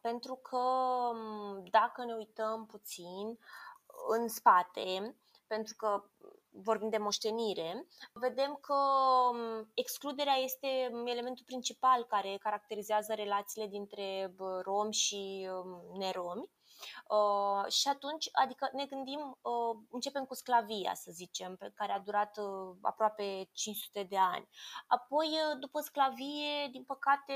Pentru 0.00 0.34
că 0.34 0.62
dacă 1.70 2.04
ne 2.04 2.14
uităm 2.14 2.66
puțin 2.66 3.38
în 4.08 4.28
spate, 4.28 5.16
pentru 5.46 5.74
că 5.76 6.04
vorbim 6.62 6.88
de 6.88 6.96
moștenire, 6.98 7.86
vedem 8.12 8.58
că 8.60 8.74
excluderea 9.74 10.34
este 10.34 10.66
elementul 11.04 11.44
principal 11.44 12.04
care 12.04 12.36
caracterizează 12.40 13.12
relațiile 13.14 13.66
dintre 13.66 14.34
romi 14.62 14.92
și 14.92 15.48
neromi. 15.98 16.50
Uh, 17.08 17.72
și 17.72 17.88
atunci, 17.88 18.28
adică 18.32 18.68
ne 18.72 18.84
gândim, 18.84 19.38
uh, 19.42 19.76
începem 19.90 20.24
cu 20.24 20.34
sclavia, 20.34 20.94
să 20.94 21.10
zicem, 21.12 21.56
pe 21.56 21.72
care 21.74 21.92
a 21.92 21.98
durat 21.98 22.36
uh, 22.38 22.76
aproape 22.80 23.48
500 23.52 24.02
de 24.02 24.18
ani. 24.18 24.48
Apoi, 24.86 25.26
uh, 25.26 25.58
după 25.60 25.80
sclavie, 25.80 26.68
din 26.70 26.84
păcate, 26.84 27.34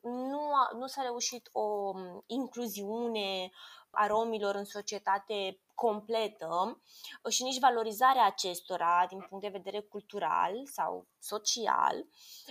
nu, 0.00 0.40
a, 0.54 0.70
nu 0.76 0.86
s-a 0.86 1.02
reușit 1.02 1.48
o 1.52 1.60
um, 1.60 2.24
incluziune 2.26 3.50
a 3.90 4.06
romilor 4.06 4.54
în 4.54 4.64
societate 4.64 5.60
completă 5.74 6.80
și 7.28 7.42
nici 7.42 7.58
valorizarea 7.58 8.26
acestora 8.26 9.06
din 9.08 9.26
punct 9.28 9.44
de 9.44 9.50
vedere 9.50 9.80
cultural 9.80 10.52
sau 10.64 11.06
social, 11.18 12.06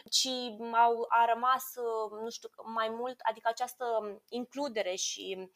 ci 0.09 0.27
au, 0.74 1.05
a 1.09 1.25
rămas, 1.33 1.63
nu 2.21 2.29
știu, 2.29 2.50
mai 2.74 2.89
mult, 2.89 3.19
adică 3.19 3.48
această 3.51 3.86
includere 4.29 4.95
și 4.95 5.38
uh, 5.39 5.48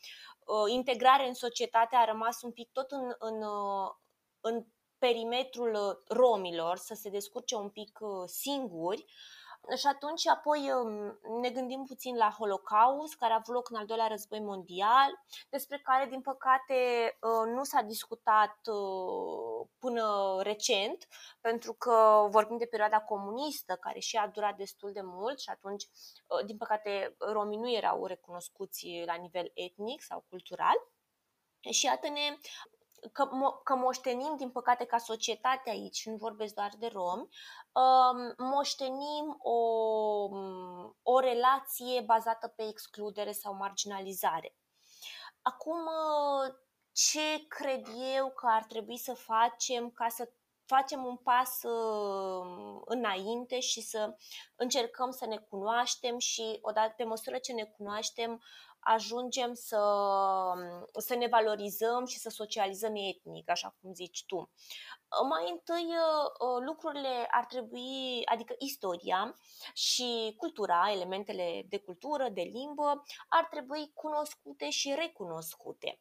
integrare 0.68 1.28
în 1.28 1.34
societate 1.34 1.96
a 1.96 2.06
rămas 2.06 2.42
un 2.42 2.52
pic 2.52 2.72
tot 2.72 2.92
în, 2.92 3.14
în, 3.20 3.42
uh, 3.42 3.90
în 4.42 4.66
perimetrul 4.98 6.04
romilor, 6.08 6.78
să 6.78 6.94
se 6.94 7.10
descurce 7.10 7.56
un 7.56 7.70
pic 7.70 8.00
uh, 8.02 8.24
singuri, 8.26 9.06
și 9.78 9.88
atunci 9.88 10.28
apoi 10.28 10.72
um, 10.72 11.20
ne 11.42 11.50
gândim 11.50 11.84
puțin 11.84 12.16
la 12.16 12.36
Holocaust, 12.38 13.16
care 13.16 13.34
a 13.34 13.36
avut 13.36 13.54
loc 13.54 13.70
în 13.70 13.76
al 13.76 13.86
doilea 13.86 14.08
război 14.08 14.40
mondial, 14.40 15.24
despre 15.50 15.78
care, 15.78 16.10
din 16.10 16.22
păcate, 16.22 16.74
uh, 17.22 17.52
nu 17.54 17.64
s-a 17.64 17.82
discutat 17.82 18.60
uh, 18.66 19.68
până 19.80 20.38
recent, 20.42 21.08
pentru 21.42 21.74
că 21.74 22.28
vorbim 22.30 22.58
de 22.58 22.66
perioada 22.66 23.02
comunistă, 23.02 23.76
care 23.76 24.00
și 24.00 24.18
a 24.18 24.28
durat 24.28 24.56
destul 24.58 24.92
de 24.92 25.02
mult 25.04 25.40
și 25.40 25.50
atunci, 25.50 25.84
uh, 25.84 26.46
din 26.46 26.58
păcate, 26.58 27.16
romii 27.18 27.58
nu 27.58 27.72
erau 27.72 28.06
recunoscuți 28.06 29.04
la 29.06 29.14
nivel 29.14 29.52
etnic 29.54 30.02
sau 30.02 30.26
cultural. 30.30 30.76
Și 31.72 31.86
iată-ne 31.86 32.38
că, 33.12 33.28
mo- 33.28 33.64
că 33.64 33.76
moștenim, 33.76 34.36
din 34.38 34.50
păcate, 34.50 34.86
ca 34.86 34.98
societate 34.98 35.70
aici, 35.70 36.06
nu 36.06 36.16
vorbesc 36.16 36.54
doar 36.54 36.72
de 36.78 36.88
romi, 36.88 37.28
um, 37.72 38.48
moștenim 38.48 39.38
o, 39.40 39.60
o 41.04 41.20
relație 41.20 42.02
bazată 42.02 42.48
pe 42.48 42.68
excludere 42.68 43.32
sau 43.32 43.54
marginalizare. 43.54 44.56
Acum, 45.42 45.90
ce 46.92 47.46
cred 47.48 47.88
eu 48.16 48.30
că 48.30 48.48
ar 48.50 48.64
trebui 48.64 48.98
să 48.98 49.14
facem 49.14 49.90
ca 49.90 50.08
să 50.10 50.30
facem 50.66 51.06
un 51.06 51.18
pas 51.18 51.64
uh, 51.64 52.82
înainte 52.86 53.60
și 53.60 53.82
să 53.82 54.16
încercăm 54.56 55.12
să 55.12 55.26
ne 55.26 55.38
cunoaștem 55.38 56.18
și 56.18 56.60
odată 56.62 56.94
pe 56.98 57.04
măsură 57.04 57.38
ce 57.38 57.54
ne 57.54 57.64
cunoaștem 57.64 58.44
ajungem 58.84 59.54
să, 59.54 59.82
să 60.94 61.16
ne 61.16 61.28
valorizăm 61.28 62.06
și 62.06 62.20
să 62.20 62.30
socializăm 62.30 62.96
etnic, 62.96 63.50
așa 63.50 63.76
cum 63.82 63.94
zici 63.94 64.26
tu. 64.26 64.52
Mai 65.30 65.52
întâi, 65.52 65.86
uh, 65.86 66.64
lucrurile 66.66 67.28
ar 67.32 67.46
trebui, 67.46 68.22
adică 68.26 68.56
istoria 68.58 69.36
și 69.74 70.34
cultura, 70.38 70.92
elementele 70.92 71.66
de 71.70 71.78
cultură, 71.78 72.30
de 72.30 72.42
limbă, 72.42 73.04
ar 73.30 73.48
trebui 73.50 73.92
cunoscute 73.94 74.70
și 74.70 74.94
recunoscute. 74.98 76.00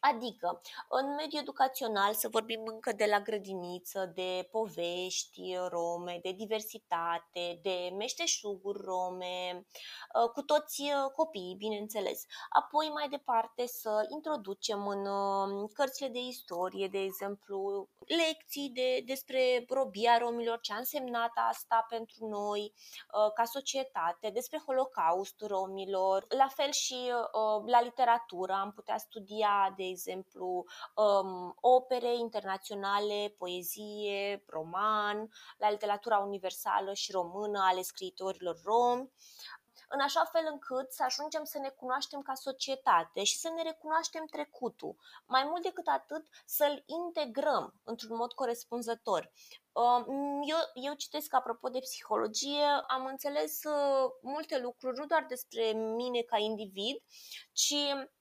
Adică, 0.00 0.60
în 0.88 1.14
mediul 1.14 1.40
educațional, 1.40 2.14
să 2.14 2.28
vorbim 2.28 2.62
încă 2.64 2.92
de 2.92 3.06
la 3.10 3.20
grădiniță, 3.20 4.12
de 4.14 4.48
povești 4.50 5.56
rome, 5.68 6.18
de 6.22 6.32
diversitate, 6.32 7.58
de 7.62 7.94
meșteșuguri 7.96 8.80
rome, 8.84 9.66
ă, 10.14 10.28
cu 10.28 10.42
toți 10.42 10.82
ă, 10.82 11.08
copiii, 11.08 11.54
bineînțeles. 11.54 12.24
Apoi, 12.48 12.90
mai 12.94 13.08
departe, 13.08 13.66
să 13.66 14.06
introducem 14.08 14.86
în 14.86 15.06
ă, 15.06 15.66
cărțile 15.72 16.08
de 16.08 16.18
istorie, 16.18 16.88
de 16.88 16.98
exemplu, 16.98 17.88
lecții 18.26 18.70
de, 18.74 19.02
despre 19.06 19.64
robia 19.68 20.18
romilor, 20.18 20.60
ce 20.60 20.72
a 20.72 20.76
însemnat 20.76 21.32
asta 21.50 21.86
pentru 21.88 22.26
noi 22.26 22.74
ca 23.34 23.44
societate, 23.44 24.30
despre 24.30 24.62
holocaustul 24.66 25.46
romilor. 25.46 26.26
La 26.28 26.48
fel 26.48 26.70
și 26.70 27.12
la 27.66 27.80
literatură 27.80 28.52
am 28.52 28.72
putea 28.72 28.96
studia 28.96 29.74
de 29.76 29.84
exemplu, 29.84 30.64
um, 30.94 31.56
opere 31.60 32.14
internaționale, 32.14 33.34
poezie, 33.38 34.44
roman, 34.46 35.30
la 35.58 35.70
literatura 35.70 36.18
universală 36.18 36.92
și 36.92 37.12
română 37.12 37.60
ale 37.62 37.82
scriitorilor 37.82 38.56
romi, 38.64 39.10
în 39.88 40.00
așa 40.00 40.24
fel 40.24 40.48
încât 40.52 40.92
să 40.92 41.02
ajungem 41.02 41.44
să 41.44 41.58
ne 41.58 41.68
cunoaștem 41.68 42.22
ca 42.22 42.34
societate 42.34 43.24
și 43.24 43.38
să 43.38 43.48
ne 43.54 43.62
recunoaștem 43.62 44.24
trecutul. 44.26 44.96
Mai 45.26 45.44
mult 45.44 45.62
decât 45.62 45.86
atât, 45.86 46.26
să-l 46.46 46.82
integrăm 46.86 47.74
într-un 47.84 48.16
mod 48.16 48.32
corespunzător. 48.32 49.32
Um, 49.72 50.42
eu, 50.46 50.56
eu 50.74 50.94
citesc 50.94 51.34
apropo 51.34 51.68
de 51.68 51.78
psihologie, 51.78 52.64
am 52.86 53.06
înțeles 53.06 53.64
uh, 53.64 54.10
multe 54.22 54.58
lucruri, 54.58 54.98
nu 54.98 55.06
doar 55.06 55.24
despre 55.28 55.72
mine 55.72 56.20
ca 56.20 56.38
individ, 56.38 57.02
ci 57.52 57.74
Uh, 57.74 58.15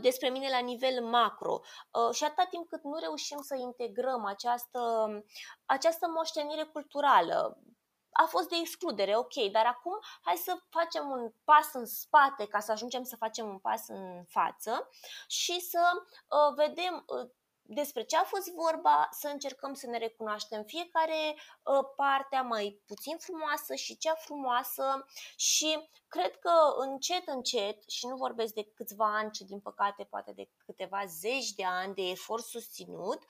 despre 0.00 0.28
mine 0.28 0.48
la 0.48 0.58
nivel 0.58 1.04
macro. 1.04 1.60
Uh, 1.90 2.14
și 2.14 2.24
atâta 2.24 2.46
timp 2.50 2.68
cât 2.68 2.82
nu 2.82 2.98
reușim 3.00 3.38
să 3.42 3.54
integrăm 3.54 4.24
această, 4.24 4.80
această 5.66 6.06
moștenire 6.08 6.62
culturală, 6.62 7.62
a 8.12 8.26
fost 8.26 8.48
de 8.48 8.56
excludere, 8.60 9.16
ok, 9.16 9.34
dar 9.52 9.66
acum 9.66 9.98
hai 10.22 10.36
să 10.36 10.62
facem 10.68 11.10
un 11.10 11.32
pas 11.44 11.72
în 11.72 11.86
spate 11.86 12.46
ca 12.46 12.60
să 12.60 12.72
ajungem 12.72 13.02
să 13.02 13.16
facem 13.16 13.48
un 13.48 13.58
pas 13.58 13.88
în 13.88 14.24
față 14.28 14.88
și 15.26 15.60
să 15.60 15.80
uh, 15.94 16.54
vedem 16.54 17.04
uh, 17.06 17.30
despre 17.74 18.02
ce 18.02 18.16
a 18.16 18.24
fost 18.24 18.52
vorba, 18.52 19.08
să 19.10 19.28
încercăm 19.28 19.74
să 19.74 19.86
ne 19.86 19.98
recunoaștem 19.98 20.62
fiecare 20.62 21.34
uh, 21.34 21.84
partea 21.96 22.42
mai 22.42 22.82
puțin 22.86 23.16
frumoasă 23.16 23.74
și 23.74 23.96
cea 23.98 24.14
frumoasă 24.14 25.04
și 25.36 25.88
cred 26.08 26.36
că 26.38 26.52
încet, 26.76 27.28
încet, 27.28 27.82
și 27.88 28.06
nu 28.06 28.16
vorbesc 28.16 28.52
de 28.54 28.70
câțiva 28.74 29.16
ani, 29.16 29.30
ci 29.30 29.38
din 29.38 29.60
păcate 29.60 30.04
poate 30.04 30.32
de 30.32 30.50
câteva 30.64 31.04
zeci 31.06 31.52
de 31.52 31.64
ani 31.64 31.94
de 31.94 32.02
efort 32.02 32.44
susținut, 32.44 33.22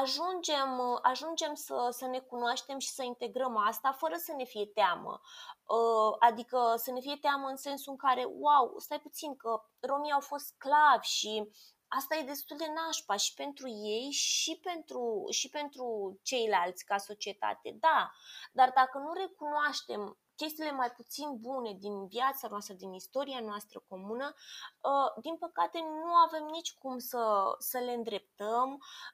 ajungem, 0.00 0.98
ajungem 1.02 1.54
să, 1.54 1.88
să 1.90 2.06
ne 2.06 2.18
cunoaștem 2.18 2.78
și 2.78 2.88
să 2.88 3.02
integrăm 3.02 3.56
asta 3.56 3.92
fără 3.92 4.14
să 4.16 4.32
ne 4.36 4.44
fie 4.44 4.66
teamă. 4.66 5.20
Uh, 5.66 6.16
adică 6.18 6.74
să 6.76 6.90
ne 6.90 7.00
fie 7.00 7.16
teamă 7.20 7.48
în 7.48 7.56
sensul 7.56 7.92
în 7.92 7.98
care, 7.98 8.24
wow, 8.24 8.78
stai 8.78 9.00
puțin 9.00 9.36
că 9.36 9.62
romii 9.80 10.12
au 10.12 10.20
fost 10.20 10.44
sclavi 10.44 11.06
și 11.06 11.50
asta 11.98 12.16
e 12.16 12.22
destul 12.22 12.56
de 12.56 12.72
nașpa 12.74 13.16
și 13.16 13.34
pentru 13.34 13.68
ei 13.68 14.10
și 14.10 14.60
pentru, 14.62 15.26
și 15.30 15.48
pentru 15.48 16.18
ceilalți 16.22 16.84
ca 16.84 16.98
societate, 16.98 17.76
da, 17.80 18.12
dar 18.52 18.70
dacă 18.74 18.98
nu 18.98 19.12
recunoaștem 19.12 20.18
chestiile 20.36 20.70
mai 20.72 20.90
puțin 20.90 21.36
bune 21.40 21.72
din 21.78 22.06
viața 22.06 22.48
noastră, 22.48 22.74
din 22.74 22.92
istoria 22.92 23.40
noastră 23.40 23.84
comună, 23.88 24.34
uh, 24.80 25.22
din 25.22 25.36
păcate 25.36 25.78
nu 25.78 26.14
avem 26.26 26.44
nici 26.52 26.72
cum 26.72 26.98
să, 26.98 27.54
să 27.58 27.78
le 27.78 27.92
îndreptăm 27.92 28.68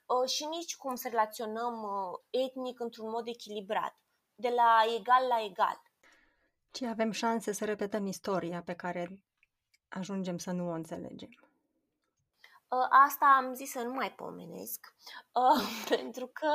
uh, 0.06 0.28
și 0.28 0.44
nici 0.44 0.76
cum 0.76 0.94
să 0.94 1.08
relaționăm 1.08 1.82
uh, 1.82 2.18
etnic 2.30 2.80
într-un 2.80 3.08
mod 3.11 3.26
echilibrat, 3.26 3.97
de 4.35 4.49
la 4.49 4.85
egal 4.99 5.26
la 5.28 5.44
egal. 5.44 5.82
Ci 6.70 6.82
avem 6.82 7.11
șanse 7.11 7.52
să 7.52 7.64
repetăm 7.64 8.06
istoria 8.06 8.62
pe 8.62 8.75
care 8.75 9.23
ajungem 9.88 10.38
să 10.38 10.50
nu 10.50 10.68
o 10.68 10.73
înțelegem. 10.73 11.48
Ă, 12.71 12.87
asta 12.91 13.27
am 13.37 13.55
zis 13.55 13.71
să 13.71 13.81
nu 13.81 13.93
mai 13.93 14.13
pomenesc, 14.13 14.95
ă, 15.35 15.55
pentru 15.97 16.27
că 16.27 16.53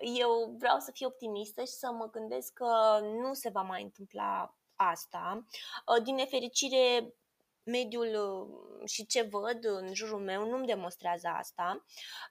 eu 0.00 0.54
vreau 0.58 0.78
să 0.78 0.90
fiu 0.90 1.06
optimistă 1.06 1.60
și 1.60 1.72
să 1.72 1.90
mă 1.92 2.10
gândesc 2.10 2.52
că 2.52 3.00
nu 3.02 3.34
se 3.34 3.48
va 3.48 3.62
mai 3.62 3.82
întâmpla 3.82 4.56
asta. 4.76 5.44
Ă, 5.88 5.98
din 5.98 6.14
nefericire, 6.14 7.14
mediul 7.62 8.48
și 8.84 9.06
ce 9.06 9.22
văd 9.22 9.64
în 9.64 9.94
jurul 9.94 10.20
meu 10.20 10.48
nu-mi 10.48 10.66
demonstrează 10.66 11.28
asta, 11.28 11.84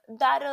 dar 0.05 0.43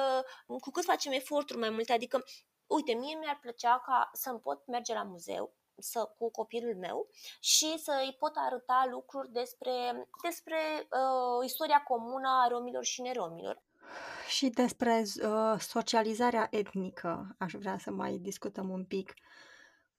cu 0.46 0.70
cât 0.70 0.84
facem 0.84 1.12
eforturi 1.12 1.58
mai 1.58 1.70
multe, 1.70 1.92
adică, 1.92 2.24
uite, 2.66 2.92
mie 2.92 3.16
mi-ar 3.16 3.38
plăcea 3.40 3.82
ca 3.86 4.10
să-mi 4.12 4.40
pot 4.40 4.66
merge 4.66 4.92
la 4.92 5.02
muzeu, 5.02 5.54
să, 5.78 6.10
cu 6.18 6.30
copilul 6.30 6.76
meu 6.76 7.08
și 7.40 7.78
să 7.78 7.92
îi 8.04 8.16
pot 8.18 8.32
arăta 8.34 8.88
lucruri 8.90 9.32
despre, 9.32 10.08
despre 10.22 10.56
uh, 10.78 11.44
istoria 11.44 11.82
comună 11.82 12.28
a 12.44 12.48
romilor 12.48 12.84
și 12.84 13.00
neromilor. 13.00 13.62
Și 14.28 14.48
despre 14.48 15.02
uh, 15.22 15.58
socializarea 15.58 16.46
etnică 16.50 17.34
aș 17.38 17.52
vrea 17.52 17.78
să 17.78 17.90
mai 17.90 18.18
discutăm 18.18 18.68
un 18.68 18.84
pic 18.84 19.14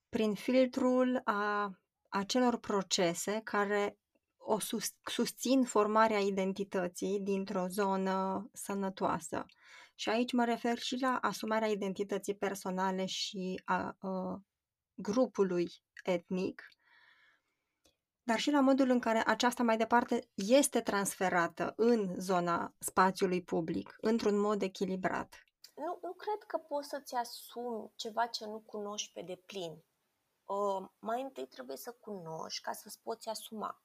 prin 0.10 0.34
filtrul 0.34 1.22
a 1.24 1.72
acelor 2.10 2.58
procese 2.58 3.42
care 3.44 3.98
o 4.38 4.60
sus, 4.60 4.94
susțin 5.04 5.64
formarea 5.64 6.20
identității 6.20 7.20
dintr-o 7.20 7.68
zonă 7.68 8.50
sănătoasă. 8.54 9.46
Și 9.96 10.10
aici 10.10 10.32
mă 10.32 10.46
refer 10.46 10.78
și 10.78 10.98
la 11.00 11.18
asumarea 11.22 11.68
identității 11.68 12.36
personale 12.36 13.06
și 13.06 13.62
a, 13.66 13.96
a 14.00 14.08
uh, 14.08 14.40
grupului 14.96 15.72
etnic, 16.04 16.64
dar 18.24 18.40
și 18.40 18.52
la 18.52 18.60
modul 18.60 18.90
în 18.90 19.00
care 19.00 19.24
aceasta 19.26 19.64
mai 19.64 19.78
departe 19.78 20.30
este 20.36 20.82
transferată 20.82 21.74
în 21.76 22.20
zona 22.20 22.76
spațiului 22.80 23.44
public, 23.44 23.96
într-un 24.02 24.40
mod 24.40 24.62
echilibrat. 24.62 25.44
Nu, 25.76 26.00
nu 26.02 26.14
cred 26.14 26.44
că 26.48 26.58
poți 26.58 26.90
să-ți 26.90 27.16
asumi 27.16 27.92
ceva 27.96 28.26
ce 28.26 28.46
nu 28.46 28.60
cunoști 28.60 29.12
pe 29.14 29.22
deplin. 29.22 29.84
Uh, 30.46 30.88
mai 31.00 31.22
întâi 31.22 31.48
trebuie 31.48 31.78
să 31.78 31.92
cunoști 32.00 32.62
ca 32.62 32.72
să-ți 32.72 33.02
poți 33.02 33.30
asuma. 33.30 33.85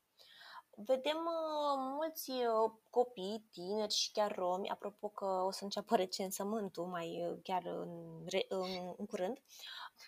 Vedem 0.84 1.16
uh, 1.16 1.76
mulți 1.76 2.30
uh, 2.30 2.70
copii, 2.90 3.49
tineri 3.50 3.92
și 3.92 4.12
chiar 4.12 4.34
romi, 4.34 4.70
apropo 4.70 5.08
că 5.08 5.25
o 5.25 5.50
să 5.50 5.64
înceapă 5.64 5.96
recensământul 5.96 6.87
mai 6.87 7.26
uh, 7.26 7.38
chiar 7.42 7.62
în, 7.66 8.25
în, 8.49 8.94
în 8.96 9.06
curând, 9.06 9.38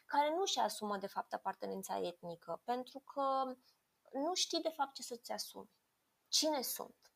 care 0.07 0.35
nu 0.37 0.45
și 0.45 0.59
asumă 0.59 0.97
de 0.97 1.07
fapt 1.07 1.33
apartenența 1.33 1.99
etnică, 1.99 2.61
pentru 2.65 2.99
că 2.99 3.55
nu 4.13 4.35
știi 4.35 4.61
de 4.61 4.69
fapt 4.69 4.95
ce 4.95 5.03
să-ți 5.03 5.33
asumi. 5.33 5.71
Cine 6.29 6.63
sunt? 6.63 7.13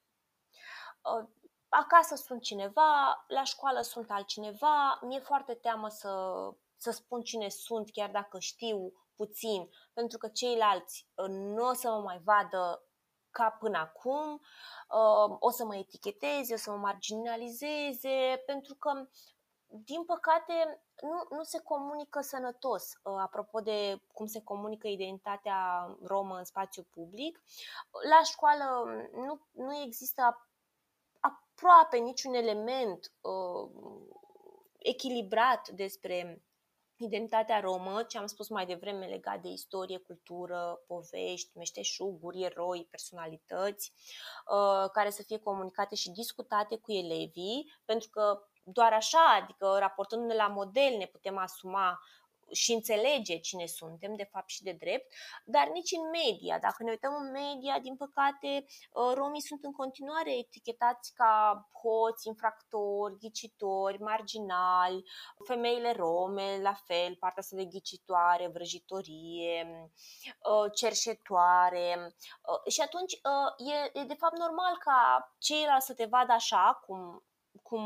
Uh, 1.03 1.29
acasă 1.69 2.15
sunt 2.15 2.43
cineva, 2.43 3.25
la 3.27 3.45
școală 3.45 3.81
sunt 3.81 4.11
altcineva, 4.11 4.99
mi-e 5.03 5.21
foarte 5.21 5.55
teamă 5.55 5.89
să, 5.89 6.35
să 6.77 6.91
spun 6.91 7.23
cine 7.23 7.49
sunt, 7.49 7.91
chiar 7.91 8.11
dacă 8.11 8.39
știu 8.39 8.93
puțin, 9.15 9.69
pentru 9.93 10.19
că 10.19 10.29
ceilalți 10.29 11.09
uh, 11.15 11.29
nu 11.29 11.69
o 11.69 11.73
să 11.73 11.89
mă 11.91 12.01
mai 12.01 12.21
vadă 12.25 12.86
ca 13.37 13.51
până 13.51 13.79
acum, 13.79 14.33
uh, 14.33 15.37
o 15.39 15.51
să 15.51 15.65
mă 15.65 15.77
eticheteze, 15.77 16.55
o 16.55 16.57
să 16.57 16.71
mă 16.71 16.77
marginalizeze, 16.77 18.43
pentru 18.47 18.75
că 18.75 19.09
din 19.67 20.05
păcate, 20.05 20.83
nu, 21.03 21.37
nu 21.37 21.43
se 21.43 21.61
comunică 21.61 22.21
sănătos. 22.21 22.93
Uh, 23.03 23.15
apropo 23.19 23.61
de 23.61 24.03
cum 24.13 24.27
se 24.27 24.43
comunică 24.43 24.89
identitatea 24.89 25.91
romă 26.03 26.37
în 26.37 26.45
spațiu 26.45 26.83
public, 26.91 27.43
la 28.11 28.23
școală 28.23 28.65
nu, 29.13 29.41
nu 29.53 29.77
există 29.77 30.49
aproape 31.21 31.97
niciun 31.97 32.35
element 32.35 33.13
uh, 33.21 33.71
echilibrat 34.79 35.69
despre 35.69 36.46
identitatea 36.97 37.61
romă, 37.61 38.03
ce 38.03 38.19
am 38.19 38.27
spus 38.27 38.49
mai 38.49 38.67
devreme 38.67 39.07
legat 39.07 39.41
de 39.41 39.49
istorie, 39.49 39.99
cultură, 39.99 40.81
povești, 40.87 41.57
meșteșuguri, 41.59 42.43
eroi, 42.43 42.87
personalități, 42.91 43.93
uh, 44.47 44.91
care 44.93 45.11
să 45.11 45.23
fie 45.23 45.39
comunicate 45.39 45.95
și 45.95 46.11
discutate 46.11 46.77
cu 46.77 46.93
elevii, 46.93 47.73
pentru 47.85 48.09
că 48.09 48.41
doar 48.65 48.93
așa, 48.93 49.39
adică 49.43 49.77
raportându-ne 49.79 50.35
la 50.35 50.47
model, 50.47 50.97
ne 50.99 51.07
putem 51.07 51.37
asuma 51.39 52.01
și 52.53 52.73
înțelege 52.73 53.39
cine 53.39 53.67
suntem, 53.67 54.15
de 54.17 54.29
fapt 54.33 54.49
și 54.49 54.63
de 54.63 54.73
drept, 54.73 55.15
dar 55.45 55.69
nici 55.69 55.91
în 55.91 56.09
media. 56.11 56.59
Dacă 56.59 56.83
ne 56.83 56.91
uităm 56.91 57.13
în 57.21 57.31
media, 57.31 57.79
din 57.79 57.97
păcate, 57.97 58.65
ă, 58.95 59.13
romii 59.15 59.41
sunt 59.41 59.65
în 59.65 59.73
continuare 59.73 60.39
etichetați 60.39 61.15
ca 61.15 61.69
hoți, 61.83 62.27
infractori, 62.27 63.19
ghicitori, 63.19 64.03
marginali, 64.03 65.05
femeile 65.47 65.93
rome, 65.93 66.59
la 66.63 66.75
fel, 66.75 67.17
partea 67.17 67.43
asta 67.43 67.57
de 67.57 67.65
ghicitoare, 67.65 68.49
vrăjitorie, 68.49 69.91
ă, 70.45 70.69
cerșetoare. 70.69 72.15
Ă, 72.49 72.71
și 72.71 72.81
atunci 72.81 73.13
e, 73.57 74.01
e 74.01 74.05
de 74.05 74.15
fapt 74.15 74.39
normal 74.39 74.77
ca 74.79 75.33
ceilalți 75.39 75.87
să 75.87 75.95
te 75.95 76.05
vadă 76.05 76.33
așa, 76.33 76.83
cum, 76.87 77.25
cum 77.63 77.83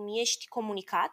cum 0.00 0.18
ești 0.18 0.48
comunicat 0.48 1.12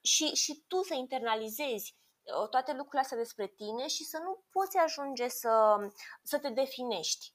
și, 0.00 0.26
și 0.26 0.64
tu 0.66 0.82
să 0.82 0.94
internalizezi 0.94 1.96
uh, 2.22 2.48
toate 2.48 2.72
lucrurile 2.72 3.00
astea 3.00 3.16
despre 3.16 3.46
tine 3.46 3.86
și 3.86 4.04
să 4.04 4.18
nu 4.18 4.44
poți 4.50 4.76
ajunge 4.76 5.28
să, 5.28 5.76
să 6.22 6.38
te 6.38 6.48
definești. 6.48 7.32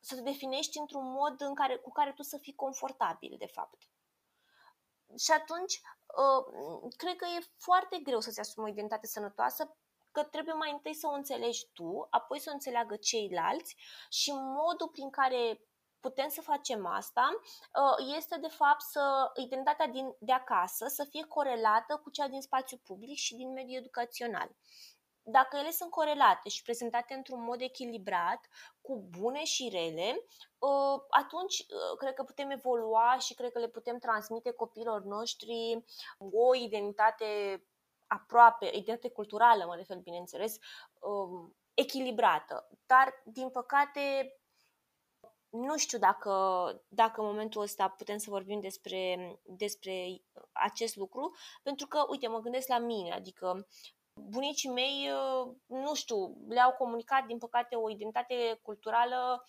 Să 0.00 0.14
te 0.14 0.20
definești 0.20 0.78
într-un 0.78 1.10
mod 1.12 1.40
în 1.40 1.54
care, 1.54 1.76
cu 1.76 1.90
care 1.90 2.12
tu 2.12 2.22
să 2.22 2.38
fii 2.38 2.54
confortabil, 2.54 3.34
de 3.38 3.46
fapt. 3.46 3.78
Și 5.18 5.30
atunci, 5.30 5.80
uh, 6.22 6.92
cred 6.96 7.16
că 7.16 7.24
e 7.24 7.52
foarte 7.56 7.98
greu 7.98 8.20
să-ți 8.20 8.40
asumi 8.40 8.66
o 8.66 8.68
identitate 8.68 9.06
sănătoasă 9.06 9.76
că 10.12 10.22
trebuie 10.22 10.54
mai 10.54 10.70
întâi 10.72 10.94
să 10.94 11.06
o 11.06 11.12
înțelegi 11.12 11.66
tu, 11.72 12.06
apoi 12.10 12.38
să 12.40 12.48
o 12.50 12.52
înțeleagă 12.52 12.96
ceilalți 12.96 13.76
și 14.08 14.32
modul 14.32 14.88
prin 14.88 15.10
care 15.10 15.60
putem 16.06 16.28
să 16.28 16.40
facem 16.40 16.86
asta 16.86 17.40
uh, 17.40 18.14
este 18.16 18.38
de 18.40 18.48
fapt 18.48 18.80
să 18.80 19.32
identitatea 19.36 19.86
din, 19.86 20.14
de 20.18 20.32
acasă 20.32 20.86
să 20.86 21.04
fie 21.10 21.24
corelată 21.24 22.00
cu 22.02 22.10
cea 22.10 22.28
din 22.28 22.40
spațiu 22.40 22.76
public 22.76 23.16
și 23.16 23.36
din 23.36 23.52
mediul 23.52 23.78
educațional. 23.78 24.48
Dacă 25.22 25.56
ele 25.56 25.70
sunt 25.70 25.90
corelate 25.90 26.48
și 26.48 26.62
prezentate 26.62 27.14
într-un 27.14 27.42
mod 27.42 27.60
echilibrat, 27.60 28.40
cu 28.80 29.06
bune 29.18 29.44
și 29.44 29.68
rele, 29.72 30.24
uh, 30.58 31.00
atunci 31.08 31.58
uh, 31.58 31.96
cred 31.98 32.14
că 32.14 32.22
putem 32.22 32.50
evolua 32.50 33.16
și 33.18 33.34
cred 33.34 33.52
că 33.52 33.58
le 33.58 33.68
putem 33.68 33.98
transmite 33.98 34.50
copiilor 34.50 35.02
noștri 35.02 35.84
o 36.18 36.54
identitate 36.54 37.62
aproape, 38.06 38.66
identitate 38.66 39.08
culturală, 39.08 39.64
mă 39.66 39.74
refer, 39.74 39.96
bineînțeles, 39.96 40.58
um, 41.00 41.56
echilibrată. 41.74 42.68
Dar, 42.86 43.22
din 43.24 43.50
păcate, 43.50 44.00
nu 45.54 45.76
știu 45.76 45.98
dacă, 45.98 46.32
dacă 46.88 47.20
în 47.20 47.26
momentul 47.26 47.62
ăsta 47.62 47.88
putem 47.88 48.18
să 48.18 48.30
vorbim 48.30 48.60
despre, 48.60 49.16
despre 49.42 50.22
acest 50.52 50.96
lucru, 50.96 51.34
pentru 51.62 51.86
că, 51.86 52.04
uite, 52.08 52.28
mă 52.28 52.38
gândesc 52.38 52.68
la 52.68 52.78
mine, 52.78 53.12
adică 53.12 53.66
bunicii 54.20 54.70
mei, 54.70 55.10
nu 55.66 55.94
știu, 55.94 56.36
le-au 56.48 56.72
comunicat, 56.72 57.26
din 57.26 57.38
păcate, 57.38 57.74
o 57.74 57.90
identitate 57.90 58.60
culturală 58.62 59.44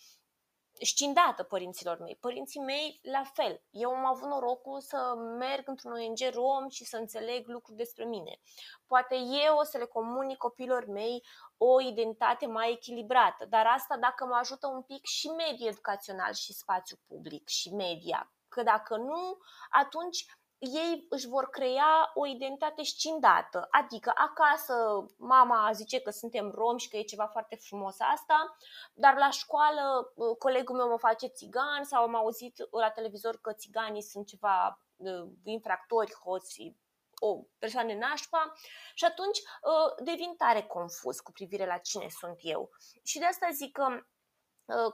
scindată 0.80 1.42
părinților 1.42 1.98
mei. 1.98 2.16
Părinții 2.20 2.60
mei, 2.60 3.00
la 3.02 3.22
fel. 3.34 3.62
Eu 3.70 3.90
am 3.90 4.06
avut 4.06 4.28
norocul 4.28 4.80
să 4.80 5.14
merg 5.38 5.68
într-un 5.68 5.92
ONG 5.92 6.34
rom 6.34 6.68
și 6.68 6.84
să 6.84 6.96
înțeleg 6.96 7.48
lucruri 7.48 7.76
despre 7.76 8.04
mine. 8.04 8.40
Poate 8.86 9.14
eu 9.46 9.56
o 9.56 9.62
să 9.62 9.78
le 9.78 9.84
comunic 9.84 10.36
copilor 10.36 10.86
mei 10.86 11.24
o 11.56 11.80
identitate 11.80 12.46
mai 12.46 12.72
echilibrată, 12.72 13.44
dar 13.44 13.66
asta 13.66 13.96
dacă 13.96 14.24
mă 14.24 14.34
ajută 14.34 14.66
un 14.66 14.82
pic 14.82 15.04
și 15.04 15.26
mediul 15.26 15.68
educațional 15.68 16.32
și 16.32 16.52
spațiu 16.52 16.96
public 17.06 17.48
și 17.48 17.74
media. 17.74 18.32
Că 18.48 18.62
dacă 18.62 18.96
nu, 18.96 19.38
atunci 19.70 20.26
ei 20.72 21.06
își 21.08 21.28
vor 21.28 21.48
crea 21.50 22.10
o 22.14 22.26
identitate 22.26 22.82
scindată, 22.82 23.68
adică 23.70 24.12
acasă 24.14 25.06
mama 25.16 25.70
zice 25.72 26.00
că 26.00 26.10
suntem 26.10 26.50
romi 26.50 26.80
și 26.80 26.88
că 26.88 26.96
e 26.96 27.02
ceva 27.02 27.26
foarte 27.26 27.56
frumos 27.56 27.96
asta, 27.98 28.56
dar 28.94 29.16
la 29.16 29.30
școală 29.30 30.12
uh, 30.14 30.36
colegul 30.38 30.76
meu 30.76 30.88
mă 30.88 30.98
face 30.98 31.26
țigan 31.26 31.84
sau 31.84 32.02
am 32.02 32.14
auzit 32.14 32.68
la 32.70 32.90
televizor 32.90 33.40
că 33.40 33.52
țiganii 33.52 34.02
sunt 34.02 34.26
ceva 34.26 34.82
uh, 34.96 35.28
infractori, 35.44 36.14
hoți, 36.14 36.76
o 37.18 37.42
persoană 37.58 37.92
nașpa 37.92 38.52
și 38.94 39.04
atunci 39.04 39.38
uh, 39.38 40.04
devin 40.04 40.34
tare 40.36 40.62
confuz 40.62 41.20
cu 41.20 41.32
privire 41.32 41.66
la 41.66 41.78
cine 41.78 42.06
sunt 42.08 42.36
eu. 42.40 42.70
Și 43.02 43.18
de 43.18 43.24
asta 43.24 43.48
zic 43.52 43.72
că 43.72 43.86
Uh, 43.86 44.15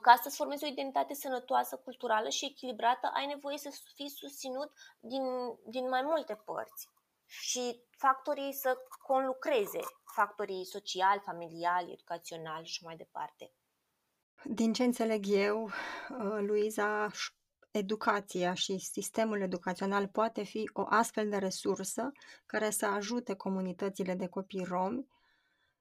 ca 0.01 0.21
să-ți 0.23 0.37
formezi 0.37 0.65
o 0.65 0.67
identitate 0.67 1.15
sănătoasă, 1.15 1.77
culturală 1.77 2.29
și 2.29 2.45
echilibrată, 2.45 3.11
ai 3.15 3.27
nevoie 3.27 3.59
să 3.59 3.71
fii 3.95 4.11
susținut 4.11 4.73
din, 5.01 5.23
din 5.67 5.89
mai 5.89 6.03
multe 6.03 6.35
părți 6.35 6.89
și 7.27 7.83
factorii 7.91 8.53
să 8.53 8.77
conlucreze, 9.03 9.81
factorii 10.15 10.65
sociali, 10.65 11.23
familiali, 11.25 11.93
educaționali 11.93 12.67
și 12.67 12.85
mai 12.85 12.97
departe. 12.97 13.53
Din 14.45 14.73
ce 14.73 14.85
înțeleg 14.85 15.25
eu, 15.29 15.63
uh, 15.65 16.39
Luiza, 16.39 17.11
educația 17.71 18.55
și 18.55 18.79
sistemul 18.79 19.41
educațional 19.41 20.09
poate 20.09 20.43
fi 20.43 20.71
o 20.73 20.85
astfel 20.89 21.29
de 21.29 21.37
resursă 21.37 22.13
care 22.47 22.71
să 22.71 22.87
ajute 22.87 23.35
comunitățile 23.35 24.15
de 24.15 24.27
copii 24.27 24.65
romi 24.65 25.07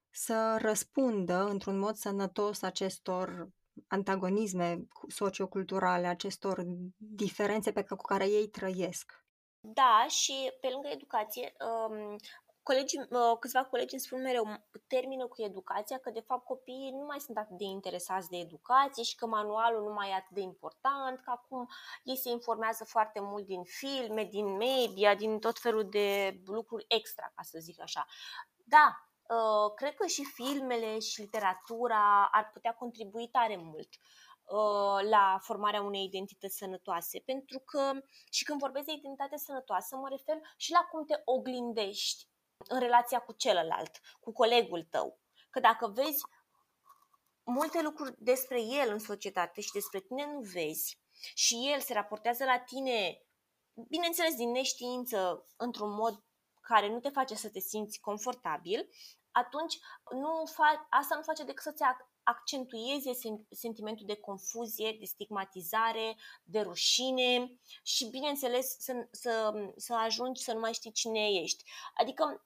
să 0.09 0.57
răspundă 0.59 1.43
într-un 1.49 1.79
mod 1.79 1.95
sănătos 1.95 2.61
acestor 2.61 3.49
antagonisme 3.87 4.87
socioculturale, 5.07 6.07
acestor 6.07 6.63
diferențe 6.97 7.71
pe 7.71 7.83
cu 7.83 7.95
care 7.95 8.25
ei 8.25 8.47
trăiesc. 8.47 9.25
Da, 9.59 10.05
și 10.07 10.51
pe 10.61 10.69
lângă 10.71 10.87
educație, 10.87 11.53
um, 11.89 12.15
colegii, 12.63 12.99
uh, 12.99 13.37
câțiva 13.39 13.63
colegi 13.63 13.93
îmi 13.93 14.01
spun 14.01 14.21
mereu, 14.21 14.45
termină 14.87 15.27
cu 15.27 15.41
educația, 15.41 15.97
că 15.97 16.09
de 16.09 16.19
fapt 16.19 16.45
copiii 16.45 16.91
nu 16.91 17.05
mai 17.05 17.19
sunt 17.19 17.37
atât 17.37 17.57
de 17.57 17.63
interesați 17.63 18.29
de 18.29 18.37
educație 18.37 19.03
și 19.03 19.15
că 19.15 19.25
manualul 19.25 19.83
nu 19.83 19.93
mai 19.93 20.09
e 20.09 20.13
atât 20.13 20.35
de 20.35 20.41
important, 20.41 21.19
că 21.19 21.29
acum 21.29 21.67
ei 22.03 22.17
se 22.17 22.29
informează 22.29 22.83
foarte 22.83 23.19
mult 23.19 23.45
din 23.45 23.63
filme, 23.63 24.23
din 24.23 24.57
media, 24.57 25.15
din 25.15 25.39
tot 25.39 25.59
felul 25.59 25.89
de 25.89 26.39
lucruri 26.45 26.85
extra, 26.87 27.31
ca 27.35 27.41
să 27.41 27.57
zic 27.59 27.81
așa. 27.81 28.05
Da, 28.63 28.95
Uh, 28.95 29.10
cred 29.75 29.95
că 29.95 30.07
și 30.07 30.23
filmele 30.23 30.99
și 30.99 31.21
literatura 31.21 32.29
ar 32.31 32.49
putea 32.53 32.73
contribui 32.73 33.27
tare 33.27 33.57
mult 33.57 33.89
uh, 34.43 35.09
la 35.09 35.39
formarea 35.41 35.81
unei 35.81 36.03
identități 36.03 36.57
sănătoase. 36.57 37.19
Pentru 37.25 37.59
că 37.59 37.91
și 38.31 38.43
când 38.43 38.59
vorbesc 38.59 38.85
de 38.85 38.91
identitate 38.91 39.37
sănătoasă, 39.37 39.95
mă 39.95 40.07
refer 40.09 40.37
și 40.57 40.71
la 40.71 40.79
cum 40.79 41.05
te 41.05 41.21
oglindești 41.25 42.27
în 42.57 42.79
relația 42.79 43.19
cu 43.19 43.33
celălalt, 43.33 43.99
cu 44.19 44.31
colegul 44.31 44.83
tău. 44.83 45.19
Că 45.49 45.59
dacă 45.59 45.87
vezi 45.87 46.23
multe 47.43 47.81
lucruri 47.81 48.15
despre 48.17 48.61
el 48.61 48.91
în 48.91 48.99
societate 48.99 49.61
și 49.61 49.71
despre 49.71 49.99
tine 49.99 50.25
nu 50.25 50.39
vezi 50.39 50.99
și 51.33 51.69
el 51.73 51.79
se 51.79 51.93
raportează 51.93 52.43
la 52.43 52.59
tine, 52.59 53.21
bineînțeles, 53.87 54.35
din 54.35 54.51
neștiință, 54.51 55.45
într-un 55.57 55.93
mod 55.93 56.23
care 56.61 56.89
nu 56.89 56.99
te 56.99 57.09
face 57.09 57.35
să 57.35 57.49
te 57.49 57.59
simți 57.59 57.99
confortabil, 57.99 58.89
atunci 59.31 59.79
nu 60.11 60.43
fa- 60.45 60.87
asta 60.89 61.15
nu 61.15 61.21
face 61.21 61.43
decât 61.43 61.63
să-ți 61.63 61.83
accentueze 62.23 63.11
sentimentul 63.49 64.05
de 64.05 64.15
confuzie, 64.15 64.95
de 64.99 65.05
stigmatizare, 65.05 66.17
de 66.43 66.59
rușine 66.59 67.59
și, 67.83 68.05
bineînțeles, 68.05 68.75
să, 68.79 69.07
să, 69.11 69.53
să 69.77 69.93
ajungi 69.93 70.43
să 70.43 70.53
nu 70.53 70.59
mai 70.59 70.73
știi 70.73 70.91
cine 70.91 71.27
ești. 71.29 71.63
Adică 71.93 72.45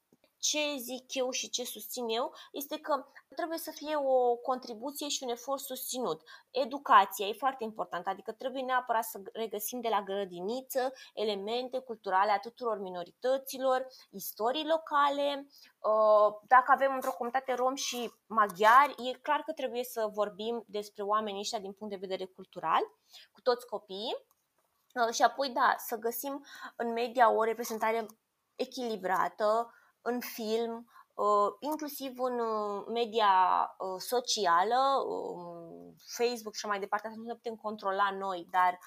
ce 0.50 0.76
zic 0.78 1.14
eu 1.14 1.30
și 1.32 1.50
ce 1.50 1.64
susțin 1.64 2.08
eu 2.08 2.34
este 2.52 2.80
că 2.80 3.06
trebuie 3.36 3.58
să 3.58 3.72
fie 3.72 3.96
o 3.96 4.36
contribuție 4.36 5.08
și 5.08 5.24
un 5.24 5.30
efort 5.30 5.62
susținut. 5.62 6.22
Educația 6.52 7.28
e 7.28 7.34
foarte 7.34 7.64
importantă, 7.64 8.10
adică 8.10 8.32
trebuie 8.32 8.62
neapărat 8.62 9.04
să 9.04 9.22
regăsim 9.34 9.82
de 9.82 9.88
la 9.88 10.02
grădiniță 10.02 10.94
elemente 11.14 11.80
culturale 11.80 12.32
a 12.32 12.40
tuturor 12.40 12.80
minorităților, 12.80 13.88
istorii 14.10 14.68
locale. 14.68 15.48
Uh, 15.80 16.40
dacă 16.48 16.72
avem 16.72 16.94
într-o 16.94 17.12
comunitate 17.18 17.54
rom 17.54 17.76
și 17.76 18.14
maghiari, 18.26 19.10
e 19.10 19.18
clar 19.22 19.42
că 19.42 19.52
trebuie 19.52 19.84
să 19.84 20.10
vorbim 20.14 20.64
despre 20.68 21.04
oamenii 21.04 21.40
ăștia 21.40 21.60
din 21.60 21.74
punct 21.74 21.94
de 21.94 22.06
vedere 22.08 22.26
cultural, 22.26 22.82
cu 23.32 23.42
toți 23.42 23.68
copiii. 23.68 24.16
Uh, 24.94 25.14
și 25.14 25.22
apoi, 25.22 25.50
da, 25.50 25.76
să 25.78 25.96
găsim 25.96 26.46
în 26.76 26.92
media 26.92 27.32
o 27.32 27.44
reprezentare 27.44 28.06
echilibrată, 28.56 29.74
în 30.06 30.20
film, 30.20 30.92
uh, 31.14 31.50
inclusiv 31.60 32.20
în 32.20 32.40
uh, 32.40 32.86
media 32.94 33.34
uh, 33.78 34.00
socială, 34.00 34.82
um, 35.08 35.96
Facebook 36.18 36.56
și 36.56 36.66
mai 36.66 36.80
departe, 36.80 37.08
asta 37.08 37.20
nu 37.20 37.26
ne 37.26 37.34
putem 37.34 37.56
controla 37.56 38.10
noi, 38.18 38.48
dar 38.50 38.80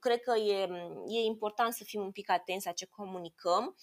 cred 0.00 0.20
că 0.20 0.36
e, 0.36 0.60
e 1.06 1.20
important 1.24 1.72
să 1.72 1.84
fim 1.84 2.02
un 2.02 2.10
pic 2.12 2.30
atenți 2.30 2.66
la 2.66 2.72
ce 2.72 2.86
comunicăm 2.86 3.76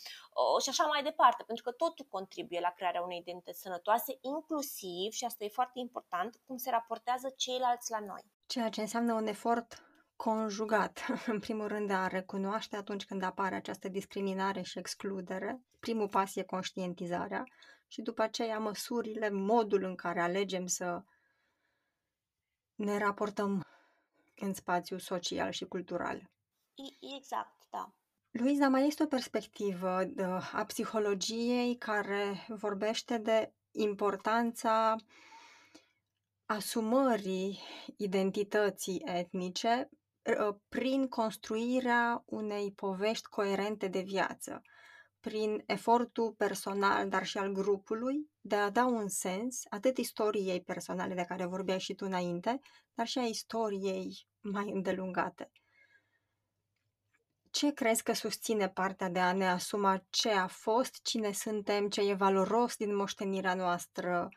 și 0.62 0.70
așa 0.70 0.84
mai 0.84 1.04
departe, 1.04 1.44
pentru 1.44 1.64
că 1.64 1.72
totul 1.72 2.06
contribuie 2.10 2.60
la 2.60 2.74
crearea 2.76 3.02
unei 3.02 3.18
identități 3.18 3.62
sănătoase, 3.62 4.18
inclusiv, 4.22 5.12
și 5.12 5.26
asta 5.26 5.44
e 5.44 5.58
foarte 5.60 5.80
important, 5.80 6.40
cum 6.46 6.58
se 6.58 6.70
raportează 6.70 7.34
ceilalți 7.38 7.92
la 7.92 8.00
noi. 8.00 8.24
Ceea 8.46 8.70
ce 8.70 8.82
înseamnă 8.82 9.14
un 9.14 9.28
efort 9.28 9.89
conjugat, 10.24 11.06
în 11.34 11.40
primul 11.40 11.68
rând 11.68 11.88
de 11.88 11.94
a 11.94 12.08
recunoaște 12.08 12.76
atunci 12.76 13.06
când 13.06 13.24
apare 13.24 13.56
această 13.56 13.88
discriminare 13.88 14.62
și 14.62 14.80
excludere. 14.80 15.62
Primul 15.80 16.08
pas 16.08 16.36
e 16.36 16.44
conștientizarea 16.44 17.44
și 17.88 18.02
după 18.02 18.22
aceea 18.22 18.60
măsurile, 18.60 19.30
modul 19.30 19.84
în 19.84 19.96
care 19.96 20.22
alegem 20.22 20.66
să 20.68 21.04
ne 22.76 22.98
raportăm 22.98 23.66
în 24.36 24.54
spațiu 24.54 24.98
social 24.98 25.52
și 25.52 25.66
cultural. 25.66 26.30
Exact, 27.18 27.68
da. 27.70 27.94
Luiza, 28.32 28.68
mai 28.68 28.88
este 28.88 29.04
o 29.04 29.08
perspectivă 29.08 30.04
de, 30.04 30.24
a 30.54 30.66
psihologiei 30.66 31.76
care 31.78 32.46
vorbește 32.48 33.18
de 33.18 33.54
importanța 33.72 34.96
asumării 36.46 37.60
identității 37.98 39.02
etnice 39.06 39.90
Ă, 39.94 39.99
prin 40.70 41.08
construirea 41.08 42.24
unei 42.26 42.72
povești 42.72 43.28
coerente 43.28 43.88
de 43.88 44.00
viață, 44.00 44.62
prin 45.20 45.64
efortul 45.66 46.32
personal, 46.32 47.10
dar 47.10 47.26
și 47.26 47.38
al 47.38 47.52
grupului, 47.52 48.30
de 48.42 48.56
a 48.56 48.70
da 48.70 48.86
un 48.86 49.08
sens 49.08 49.62
atât 49.70 49.98
istoriei 49.98 50.62
personale 50.62 51.14
de 51.14 51.26
care 51.28 51.46
vorbeai 51.46 51.80
și 51.80 51.94
tu 51.94 52.06
înainte, 52.06 52.60
dar 52.94 53.08
și 53.08 53.18
a 53.18 53.24
istoriei 53.24 54.28
mai 54.40 54.70
îndelungate. 54.70 55.52
Ce 57.52 57.74
crezi 57.74 58.04
că 58.04 58.14
susține 58.14 58.70
partea 58.70 59.10
de 59.10 59.20
a 59.20 59.34
ne 59.34 59.48
asuma 59.48 60.04
ce 60.10 60.30
a 60.30 60.48
fost, 60.48 61.02
cine 61.02 61.32
suntem, 61.32 61.90
ce 61.90 62.02
e 62.02 62.14
valoros 62.14 62.76
din 62.76 62.96
moștenirea 62.96 63.54
noastră, 63.54 64.30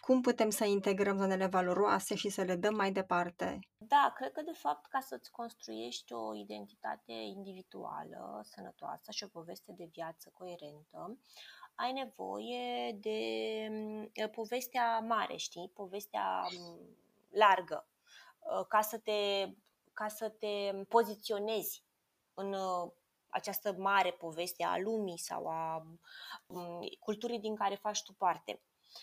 cum 0.00 0.20
putem 0.20 0.50
să 0.50 0.64
integrăm 0.64 1.18
zonele 1.18 1.46
valoroase 1.46 2.14
și 2.14 2.28
să 2.28 2.42
le 2.42 2.56
dăm 2.56 2.74
mai 2.74 2.92
departe? 2.92 3.58
Da, 3.76 4.12
cred 4.14 4.32
că 4.32 4.42
de 4.42 4.52
fapt 4.52 4.86
ca 4.86 5.00
să-ți 5.00 5.30
construiești 5.30 6.12
o 6.12 6.34
identitate 6.34 7.12
individuală, 7.12 8.40
sănătoasă 8.44 9.10
și 9.10 9.24
o 9.24 9.28
poveste 9.28 9.72
de 9.76 9.88
viață 9.92 10.30
coerentă, 10.32 11.18
ai 11.74 11.92
nevoie 11.92 12.92
de 12.92 13.18
mm, 13.70 14.28
povestea 14.30 14.98
mare, 14.98 15.36
știi? 15.36 15.70
Povestea 15.74 16.46
mm, 16.58 16.96
largă, 17.30 17.86
ă, 18.58 18.64
ca 18.64 18.80
să 18.80 18.98
te, 18.98 19.50
ca 19.92 20.08
să 20.08 20.28
te 20.28 20.84
poziționezi 20.88 21.84
în 22.34 22.52
ă, 22.52 22.92
această 23.28 23.74
mare 23.78 24.10
poveste 24.10 24.64
a 24.64 24.78
lumii 24.78 25.18
sau 25.18 25.46
a 25.46 25.86
mm, 26.46 26.80
culturii 26.98 27.40
din 27.40 27.54
care 27.54 27.74
faci 27.74 28.02
tu 28.02 28.12
parte. 28.12 28.60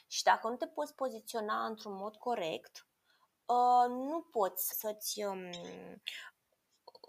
Și 0.08 0.24
dacă 0.24 0.48
nu 0.48 0.56
te 0.56 0.68
poți 0.68 0.96
poziționa 0.96 1.66
într-un 1.66 1.94
mod 1.94 2.16
corect, 2.16 2.88
uh, 3.46 3.90
nu 3.90 4.28
poți 4.32 4.80
să-ți 4.80 5.24
um, 5.24 5.50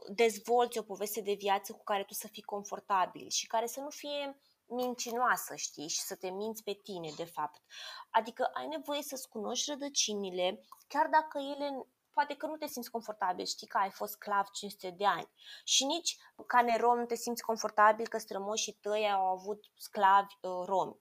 dezvolți 0.08 0.78
o 0.78 0.82
poveste 0.82 1.20
de 1.20 1.32
viață 1.32 1.72
cu 1.72 1.84
care 1.84 2.04
tu 2.04 2.14
să 2.14 2.28
fii 2.28 2.42
confortabil 2.42 3.28
și 3.28 3.46
care 3.46 3.66
să 3.66 3.80
nu 3.80 3.90
fie 3.90 4.40
mincinoasă, 4.66 5.54
știi, 5.54 5.88
și 5.88 6.00
să 6.00 6.16
te 6.16 6.30
minți 6.30 6.62
pe 6.62 6.72
tine, 6.72 7.10
de 7.16 7.24
fapt. 7.24 7.62
Adică 8.10 8.50
ai 8.54 8.66
nevoie 8.66 9.02
să-ți 9.02 9.28
cunoști 9.28 9.70
rădăcinile, 9.70 10.60
chiar 10.88 11.06
dacă 11.06 11.38
ele 11.38 11.86
poate 12.14 12.34
că 12.34 12.46
nu 12.46 12.56
te 12.56 12.66
simți 12.66 12.90
confortabil, 12.90 13.44
știi 13.44 13.66
că 13.66 13.78
ai 13.78 13.90
fost 13.90 14.12
sclav 14.12 14.46
500 14.52 14.90
de 14.90 15.06
ani 15.06 15.30
și 15.64 15.84
nici 15.84 16.16
ca 16.46 16.62
nerom 16.62 16.98
nu 16.98 17.04
te 17.04 17.14
simți 17.14 17.42
confortabil 17.42 18.08
că 18.08 18.18
strămoșii 18.18 18.78
tăi 18.80 19.10
au 19.10 19.26
avut 19.26 19.64
sclavi 19.76 20.34
uh, 20.40 20.62
romi. 20.66 21.00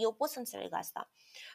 Eu 0.00 0.12
pot 0.12 0.28
să 0.28 0.38
înțeleg 0.38 0.72
asta, 0.72 1.10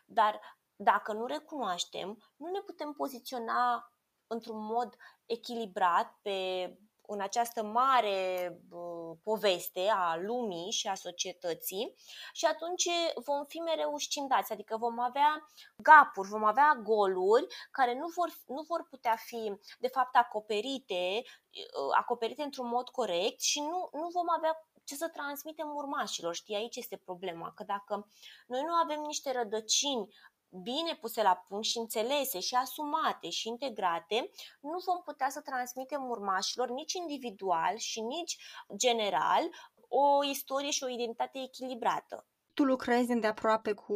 dar 0.10 0.42
dacă 0.76 1.14
nu 1.14 1.26
recunoaștem, 1.26 2.24
nu 2.36 2.52
ne 2.52 2.60
putem 2.60 2.94
poziționa 2.94 3.94
într-un 4.28 4.66
mod 4.66 4.96
echilibrat 5.26 6.18
pe 6.22 6.70
în 7.12 7.22
această 7.22 7.64
mare 7.64 8.50
uh, 8.70 9.18
poveste 9.24 9.88
a 9.94 10.18
lumii 10.18 10.72
și 10.72 10.88
a 10.88 10.94
societății 10.94 11.96
și 12.34 12.46
atunci 12.46 12.90
vom 13.16 13.46
fi 13.46 13.58
mereu 13.58 13.98
scindați, 13.98 14.52
adică 14.52 14.78
vom 14.78 15.00
avea 15.00 15.48
gapuri, 15.76 16.28
vom 16.28 16.44
avea 16.44 16.80
goluri 16.84 17.48
care 17.72 17.94
nu 17.94 18.08
vor, 18.08 18.30
nu 18.48 18.62
vor 18.62 18.88
putea 18.90 19.16
fi 19.16 19.60
de 19.80 19.88
fapt 19.88 20.16
acoperite, 20.16 21.22
uh, 21.24 21.98
acoperite 21.98 22.44
într-un 22.44 22.68
mod 22.68 22.90
corect 22.90 23.42
și 23.42 23.60
nu, 23.60 23.90
nu 23.92 24.08
vom 24.08 24.30
avea 24.38 24.69
ce 24.90 24.96
să 24.96 25.10
transmitem 25.10 25.76
urmașilor. 25.76 26.34
Știi, 26.36 26.56
aici 26.56 26.76
este 26.76 26.98
problema, 26.98 27.52
că 27.56 27.64
dacă 27.64 28.08
noi 28.48 28.62
nu 28.62 28.74
avem 28.74 29.02
niște 29.02 29.32
rădăcini 29.32 30.08
bine 30.50 30.96
puse 31.02 31.22
la 31.22 31.46
punct 31.48 31.66
și 31.66 31.78
înțelese 31.78 32.40
și 32.40 32.56
asumate 32.56 33.30
și 33.30 33.48
integrate, 33.48 34.30
nu 34.62 34.78
vom 34.86 35.02
putea 35.04 35.30
să 35.30 35.42
transmitem 35.42 36.10
urmașilor 36.10 36.70
nici 36.70 36.94
individual 36.94 37.78
și 37.78 38.02
nici 38.02 38.38
general 38.78 39.50
o 39.88 40.24
istorie 40.24 40.70
și 40.70 40.84
o 40.84 40.90
identitate 40.90 41.40
echilibrată. 41.40 42.26
Tu 42.54 42.64
lucrezi 42.64 43.12
îndeaproape 43.12 43.74
cu 43.74 43.96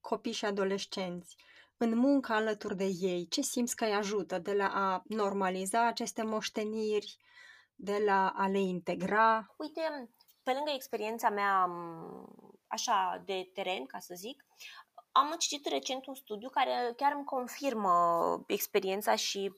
copii 0.00 0.32
și 0.32 0.44
adolescenți. 0.44 1.36
În 1.76 1.98
munca 1.98 2.34
alături 2.34 2.76
de 2.76 2.90
ei, 3.00 3.28
ce 3.28 3.40
simți 3.40 3.76
că 3.76 3.84
îi 3.84 3.94
ajută 3.94 4.38
de 4.38 4.52
la 4.52 4.68
a 4.74 5.02
normaliza 5.06 5.86
aceste 5.86 6.22
moșteniri, 6.22 7.16
de 7.74 8.02
la 8.04 8.28
a 8.28 8.48
le 8.48 8.58
integra? 8.58 9.54
Uite, 9.56 9.80
pe 10.42 10.52
lângă 10.52 10.70
experiența 10.74 11.30
mea 11.30 11.68
așa 12.66 13.22
de 13.24 13.50
teren, 13.54 13.86
ca 13.86 13.98
să 13.98 14.14
zic, 14.16 14.44
am 15.12 15.34
citit 15.38 15.66
recent 15.66 16.06
un 16.06 16.14
studiu 16.14 16.48
care 16.48 16.92
chiar 16.96 17.12
îmi 17.12 17.24
confirmă 17.24 17.94
experiența 18.46 19.14
și 19.14 19.52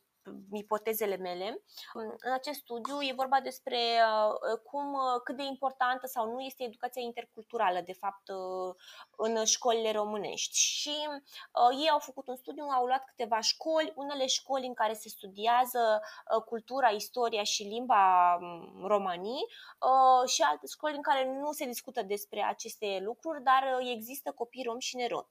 ipotezele 0.52 1.16
mele. 1.16 1.62
În 1.92 2.32
acest 2.32 2.58
studiu 2.58 3.00
e 3.00 3.12
vorba 3.16 3.40
despre 3.40 3.76
uh, 3.76 4.58
cum, 4.62 4.92
uh, 4.92 5.20
cât 5.24 5.36
de 5.36 5.42
importantă 5.42 6.06
sau 6.06 6.32
nu 6.32 6.40
este 6.40 6.64
educația 6.64 7.02
interculturală, 7.02 7.80
de 7.80 7.92
fapt, 7.92 8.28
uh, 8.28 8.74
în 9.16 9.44
școlile 9.44 9.92
românești. 9.92 10.58
Și 10.58 10.96
uh, 11.08 11.78
ei 11.80 11.90
au 11.90 11.98
făcut 11.98 12.28
un 12.28 12.36
studiu, 12.36 12.64
au 12.64 12.86
luat 12.86 13.04
câteva 13.04 13.40
școli, 13.40 13.92
unele 13.96 14.26
școli 14.26 14.66
în 14.66 14.74
care 14.74 14.92
se 14.92 15.08
studiază 15.08 16.00
uh, 16.00 16.42
cultura, 16.42 16.88
istoria 16.88 17.42
și 17.42 17.62
limba 17.62 18.34
um, 18.40 18.86
romanii 18.86 19.44
uh, 19.80 20.28
și 20.28 20.42
alte 20.42 20.66
școli 20.66 20.96
în 20.96 21.02
care 21.02 21.38
nu 21.40 21.52
se 21.52 21.66
discută 21.66 22.02
despre 22.02 22.42
aceste 22.42 22.98
lucruri, 23.02 23.42
dar 23.42 23.62
există 23.94 24.32
copii 24.32 24.62
romi 24.62 24.80
și 24.80 24.96
neromi. 24.96 25.28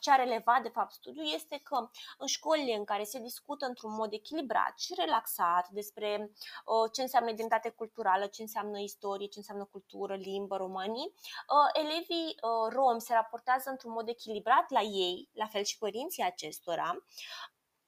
Ce 0.00 0.10
a 0.10 0.14
relevat, 0.14 0.62
de 0.62 0.68
fapt, 0.68 0.92
studiul 0.92 1.32
este 1.34 1.60
că 1.62 1.90
în 2.18 2.26
școlile 2.26 2.74
în 2.74 2.84
care 2.84 3.04
se 3.04 3.18
discută 3.18 3.66
într-un 3.66 3.94
mod 3.94 4.12
echilibrat 4.12 4.78
și 4.78 4.94
relaxat 4.96 5.68
despre 5.68 6.30
uh, 6.64 6.90
ce 6.92 7.02
înseamnă 7.02 7.30
identitate 7.30 7.68
culturală, 7.70 8.26
ce 8.26 8.42
înseamnă 8.42 8.78
istorie, 8.78 9.26
ce 9.26 9.38
înseamnă 9.38 9.64
cultură, 9.64 10.14
limbă, 10.14 10.56
romanii, 10.56 11.14
uh, 11.14 11.82
elevii 11.82 12.36
uh, 12.42 12.72
romi 12.72 13.00
se 13.00 13.12
raportează 13.12 13.70
într-un 13.70 13.92
mod 13.92 14.08
echilibrat 14.08 14.70
la 14.70 14.80
ei, 14.80 15.28
la 15.32 15.46
fel 15.46 15.62
și 15.62 15.78
părinții 15.78 16.22
acestora, 16.22 17.04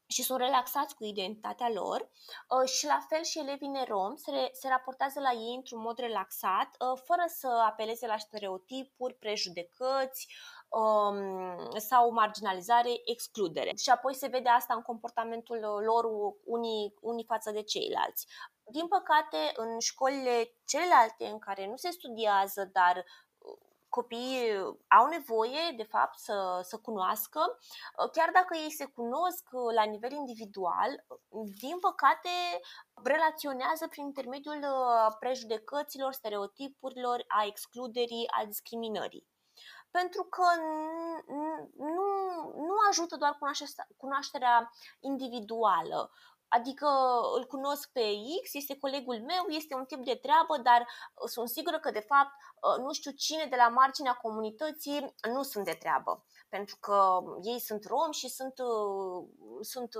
și 0.09 0.23
sunt 0.23 0.39
relaxați 0.39 0.95
cu 0.95 1.05
identitatea 1.05 1.71
lor 1.71 2.01
uh, 2.01 2.69
și 2.69 2.87
la 2.87 3.07
fel 3.09 3.23
și 3.23 3.39
elevii 3.39 3.69
nerom 3.69 4.15
se, 4.15 4.31
re, 4.31 4.49
se 4.53 4.69
raportează 4.69 5.21
la 5.21 5.33
ei 5.33 5.55
într-un 5.57 5.81
mod 5.81 5.99
relaxat, 5.99 6.69
uh, 6.79 7.01
fără 7.05 7.25
să 7.27 7.49
apeleze 7.67 8.07
la 8.07 8.19
stereotipuri, 8.19 9.15
prejudecăți 9.15 10.27
um, 10.27 10.66
sau 11.77 12.13
marginalizare, 12.13 13.01
excludere. 13.05 13.73
Și 13.77 13.91
apoi 13.91 14.15
se 14.15 14.27
vede 14.27 14.49
asta 14.49 14.75
în 14.75 14.83
comportamentul 14.83 15.59
lor 15.85 16.05
unii, 16.45 16.95
unii 17.01 17.25
față 17.25 17.51
de 17.51 17.63
ceilalți. 17.63 18.27
Din 18.71 18.87
păcate, 18.89 19.53
în 19.57 19.79
școlile 19.79 20.53
celelalte 20.67 21.27
în 21.27 21.39
care 21.39 21.67
nu 21.67 21.77
se 21.77 21.91
studiază, 21.91 22.71
dar 22.73 23.05
copiii 23.89 24.53
au 24.89 25.07
nevoie, 25.07 25.75
de 25.77 25.83
fapt, 25.83 26.19
să, 26.19 26.61
să 26.63 26.79
cunoască, 26.79 27.41
chiar 28.13 28.31
dacă 28.33 28.57
ei 28.57 28.71
se 28.71 28.85
cunosc 28.85 29.49
la 29.75 29.83
nivel 29.83 30.13
individual, 30.13 31.05
din 31.61 31.79
păcate 31.79 32.29
relaționează 33.03 33.89
prin 33.89 34.05
intermediul 34.05 34.65
prejudecăților, 35.19 36.13
stereotipurilor, 36.13 37.25
a 37.27 37.45
excluderii, 37.45 38.27
a 38.41 38.45
discriminării 38.45 39.27
pentru 39.99 40.23
că 40.23 40.47
nu, 41.97 42.09
nu 42.69 42.75
ajută 42.89 43.17
doar 43.17 43.39
cunoașterea 43.97 44.71
individuală. 45.01 46.11
Adică 46.49 46.89
îl 47.37 47.45
cunosc 47.47 47.93
pe 47.93 48.07
X, 48.43 48.55
este 48.55 48.79
colegul 48.79 49.15
meu, 49.15 49.45
este 49.49 49.75
un 49.75 49.85
tip 49.85 50.05
de 50.05 50.19
treabă, 50.23 50.59
dar 50.63 50.81
uh, 50.81 51.29
sunt 51.29 51.49
sigură 51.49 51.79
că 51.79 51.91
de 51.91 52.07
fapt 52.11 52.31
uh, 52.31 52.85
nu 52.85 52.93
știu 52.93 53.11
cine 53.11 53.47
de 53.51 53.57
la 53.57 53.69
marginea 53.69 54.15
comunității 54.15 55.15
nu 55.33 55.43
sunt 55.43 55.65
de 55.65 55.77
treabă. 55.81 56.25
Pentru 56.49 56.77
că 56.81 57.19
ei 57.43 57.61
sunt 57.61 57.85
romi 57.85 58.15
și 58.21 58.29
sunt, 58.29 58.59
uh, 58.59 59.29
sunt 59.61 59.91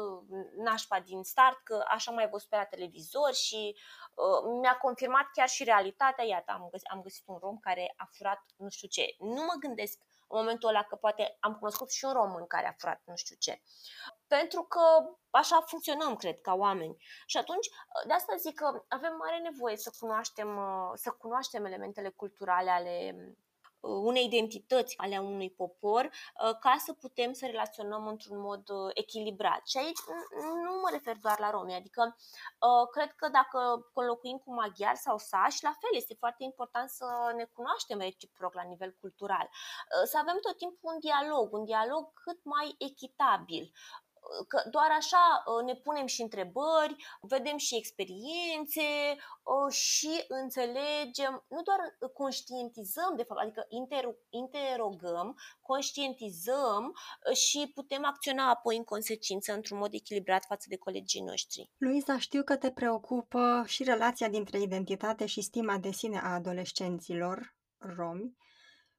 nașpa 0.57 1.01
din 1.01 1.23
start, 1.23 1.59
că 1.65 1.85
așa 1.89 2.11
mai 2.11 2.29
văzut 2.29 2.49
pe 2.49 2.57
la 2.57 2.65
televizor 2.65 3.33
și 3.35 3.77
mi-a 4.61 4.77
confirmat 4.77 5.31
chiar 5.33 5.49
și 5.49 5.65
realitatea. 5.65 6.25
Iată, 6.25 6.53
am 6.53 6.69
găsit, 6.71 6.87
am 6.91 7.03
găsit 7.03 7.23
un 7.27 7.37
rom 7.37 7.59
care 7.59 7.95
a 7.97 8.09
furat 8.13 8.43
nu 8.57 8.69
știu 8.69 8.89
ce. 8.89 9.15
Nu 9.19 9.45
mă 9.45 9.55
gândesc 9.61 9.99
în 10.29 10.39
momentul 10.39 10.69
ăla 10.69 10.83
că 10.83 10.97
poate 10.97 11.37
am 11.41 11.55
cunoscut 11.55 11.91
și 11.91 12.05
un 12.05 12.13
român 12.13 12.47
care 12.47 12.69
a 12.69 12.75
furat 12.79 13.03
nu 13.05 13.17
știu 13.17 13.37
ce. 13.39 13.63
Pentru 14.27 14.63
că 14.63 14.81
așa 15.31 15.61
funcționăm, 15.61 16.17
cred, 16.17 16.41
ca 16.41 16.55
oameni. 16.55 16.97
Și 17.27 17.37
atunci, 17.37 17.69
de 18.07 18.13
asta 18.13 18.37
zic 18.37 18.55
că 18.55 18.85
avem 18.89 19.17
mare 19.17 19.39
nevoie 19.39 19.77
să 19.77 19.95
cunoaștem, 19.99 20.61
să 20.95 21.11
cunoaștem 21.11 21.65
elementele 21.65 22.09
culturale 22.09 22.71
ale 22.71 23.15
unei 23.81 24.25
identități 24.25 24.95
ale 24.99 25.19
unui 25.19 25.51
popor 25.51 26.05
uh, 26.05 26.59
ca 26.61 26.77
să 26.79 26.93
putem 26.93 27.33
să 27.33 27.47
relaționăm 27.47 28.07
într-un 28.07 28.41
mod 28.41 28.69
uh, 28.69 28.91
echilibrat. 28.95 29.67
Și 29.67 29.79
aici 29.79 29.99
nu 30.65 30.81
mă 30.83 30.89
refer 30.93 31.17
doar 31.17 31.39
la 31.39 31.51
romi, 31.51 31.75
adică 31.75 32.17
uh, 32.17 32.89
cred 32.91 33.13
că 33.13 33.29
dacă 33.29 33.91
conlocuim 33.93 34.39
cu 34.39 34.55
maghiari 34.55 34.99
sau 34.99 35.19
sași, 35.19 35.63
la 35.63 35.75
fel 35.81 35.91
este 35.93 36.15
foarte 36.19 36.45
important 36.45 36.91
să 36.91 37.33
ne 37.37 37.45
cunoaștem 37.45 37.99
reciproc 37.99 38.55
la 38.55 38.63
nivel 38.63 38.97
cultural, 39.01 39.49
să 40.05 40.19
avem 40.19 40.39
tot 40.41 40.57
timpul 40.57 40.93
un 40.93 40.99
dialog, 40.99 41.53
un 41.53 41.65
dialog 41.65 42.13
cât 42.25 42.45
mai 42.45 42.75
echitabil, 42.79 43.73
că 44.49 44.63
doar 44.71 44.91
așa 44.99 45.45
ă, 45.47 45.63
ne 45.63 45.75
punem 45.75 46.07
și 46.07 46.23
întrebări, 46.23 46.97
vedem 47.21 47.57
și 47.57 47.77
experiențe 47.77 48.89
ă, 49.47 49.71
și 49.71 50.25
înțelegem, 50.29 51.45
nu 51.49 51.63
doar 51.63 51.79
conștientizăm, 52.13 53.13
de 53.17 53.23
fapt, 53.23 53.41
adică 53.41 53.67
interogăm, 54.31 55.37
conștientizăm 55.61 56.97
ă, 57.31 57.33
și 57.33 57.71
putem 57.75 58.05
acționa 58.05 58.51
apoi 58.51 58.77
în 58.77 58.85
consecință 58.85 59.53
într-un 59.53 59.79
mod 59.79 59.95
echilibrat 59.95 60.45
față 60.45 60.67
de 60.69 60.77
colegii 60.77 61.23
noștri. 61.23 61.71
Luisa, 61.77 62.19
știu 62.19 62.43
că 62.43 62.57
te 62.57 62.71
preocupă 62.71 63.65
și 63.67 63.83
relația 63.85 64.29
dintre 64.29 64.61
identitate 64.61 65.27
și 65.27 65.41
stima 65.41 65.79
de 65.79 65.91
sine 65.91 66.19
a 66.19 66.35
adolescenților 66.35 67.55
romi 67.79 68.37